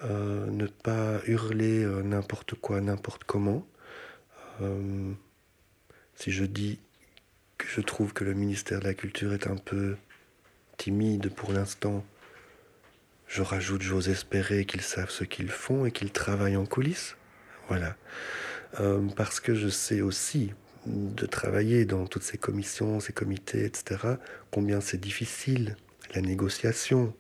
euh, 0.03 0.47
ne 0.47 0.67
pas 0.67 1.21
hurler 1.27 1.85
n'importe 2.05 2.55
quoi, 2.55 2.81
n'importe 2.81 3.25
comment. 3.25 3.67
si 6.15 6.33
je 6.33 6.45
dis 6.45 6.81
que 7.59 7.67
je 7.69 7.81
trouve 7.81 8.13
que 8.13 8.25
le 8.25 8.35
ministère 8.35 8.81
de 8.81 8.85
la 8.85 8.95
Culture 8.95 9.33
est 9.33 9.47
un 9.47 9.57
peu 9.57 9.97
timide 10.77 11.31
pour 11.31 11.53
l'instant, 11.53 12.05
je 13.29 13.43
rajoute, 13.43 13.83
j'ose 13.83 14.09
espérer 14.09 14.65
qu'ils 14.65 14.81
savent 14.81 15.11
ce 15.11 15.25
qu'ils 15.25 15.51
font 15.51 15.85
et 15.85 15.93
qu'ils 15.93 16.11
travaillent 16.11 16.57
en 16.57 16.67
coulisses. 16.67 17.17
Voilà. 17.69 17.97
Euh, 18.81 19.07
parce 19.17 19.39
que 19.39 19.55
je 19.55 19.69
sais 19.69 20.01
aussi 20.01 20.53
de 20.87 21.27
travailler 21.27 21.85
dans 21.85 22.07
toutes 22.07 22.23
ces 22.23 22.39
commissions, 22.39 23.01
ces 23.01 23.13
comités, 23.13 23.65
etc., 23.65 24.15
combien 24.51 24.81
c'est 24.81 24.99
difficile, 24.99 25.77
la 26.15 26.23
négociation. 26.23 27.15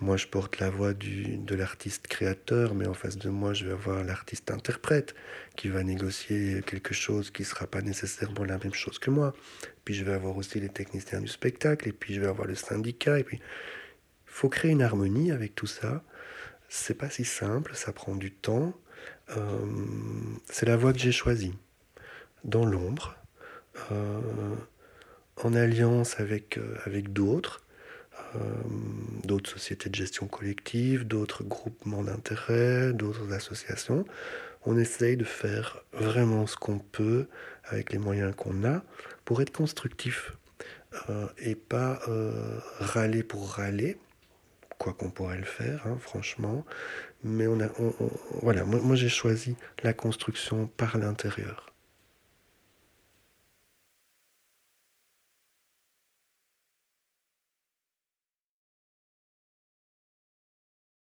Moi, 0.00 0.16
je 0.16 0.26
porte 0.26 0.58
la 0.58 0.70
voix 0.70 0.94
du, 0.94 1.36
de 1.36 1.54
l'artiste 1.54 2.06
créateur, 2.08 2.74
mais 2.74 2.86
en 2.86 2.94
face 2.94 3.18
de 3.18 3.28
moi, 3.28 3.52
je 3.52 3.66
vais 3.66 3.72
avoir 3.72 4.02
l'artiste 4.02 4.50
interprète 4.50 5.14
qui 5.56 5.68
va 5.68 5.84
négocier 5.84 6.62
quelque 6.66 6.94
chose 6.94 7.30
qui 7.30 7.42
ne 7.42 7.46
sera 7.46 7.66
pas 7.66 7.82
nécessairement 7.82 8.44
la 8.44 8.58
même 8.58 8.72
chose 8.72 8.98
que 8.98 9.10
moi. 9.10 9.34
Puis 9.84 9.94
je 9.94 10.04
vais 10.04 10.14
avoir 10.14 10.36
aussi 10.36 10.58
les 10.58 10.70
techniciens 10.70 11.20
du 11.20 11.28
spectacle, 11.28 11.86
et 11.86 11.92
puis 11.92 12.14
je 12.14 12.20
vais 12.20 12.28
avoir 12.28 12.48
le 12.48 12.54
syndicat, 12.54 13.18
et 13.18 13.24
puis 13.24 13.40
faut 14.40 14.48
créer 14.48 14.70
une 14.70 14.80
harmonie 14.80 15.32
avec 15.32 15.54
tout 15.54 15.66
ça. 15.66 16.02
C'est 16.70 16.94
pas 16.94 17.10
si 17.10 17.26
simple, 17.26 17.72
ça 17.74 17.92
prend 17.92 18.14
du 18.14 18.32
temps. 18.32 18.72
Euh, 19.36 19.66
c'est 20.46 20.64
la 20.64 20.78
voie 20.78 20.94
que 20.94 20.98
j'ai 20.98 21.12
choisie, 21.12 21.52
dans 22.44 22.64
l'ombre, 22.64 23.16
euh, 23.92 24.18
en 25.36 25.52
alliance 25.52 26.18
avec, 26.20 26.56
euh, 26.56 26.74
avec 26.86 27.12
d'autres, 27.12 27.60
d'autres 29.24 29.50
sociétés 29.50 29.90
de 29.90 29.94
gestion 29.94 30.26
collective, 30.26 31.06
d'autres 31.06 31.44
groupements 31.44 32.04
d'intérêt, 32.04 32.94
d'autres 32.94 33.32
associations. 33.32 34.06
On 34.64 34.78
essaye 34.78 35.18
de 35.18 35.24
faire 35.24 35.84
vraiment 35.92 36.46
ce 36.46 36.56
qu'on 36.56 36.78
peut 36.78 37.26
avec 37.64 37.92
les 37.92 37.98
moyens 37.98 38.34
qu'on 38.36 38.64
a 38.64 38.82
pour 39.24 39.42
être 39.42 39.52
constructif 39.52 40.32
et 41.38 41.56
pas 41.56 42.00
râler 42.78 43.22
pour 43.22 43.50
râler, 43.50 43.96
quoi 44.80 44.94
qu'on 44.94 45.10
pourrait 45.10 45.36
le 45.36 45.44
faire, 45.44 45.86
hein, 45.86 45.98
franchement. 46.00 46.64
Mais 47.22 47.46
on 47.46 47.60
a, 47.60 47.68
voilà, 48.42 48.64
moi, 48.64 48.80
moi 48.82 48.96
j'ai 48.96 49.10
choisi 49.10 49.56
la 49.84 49.92
construction 49.92 50.66
par 50.66 50.96
l'intérieur. 50.98 51.69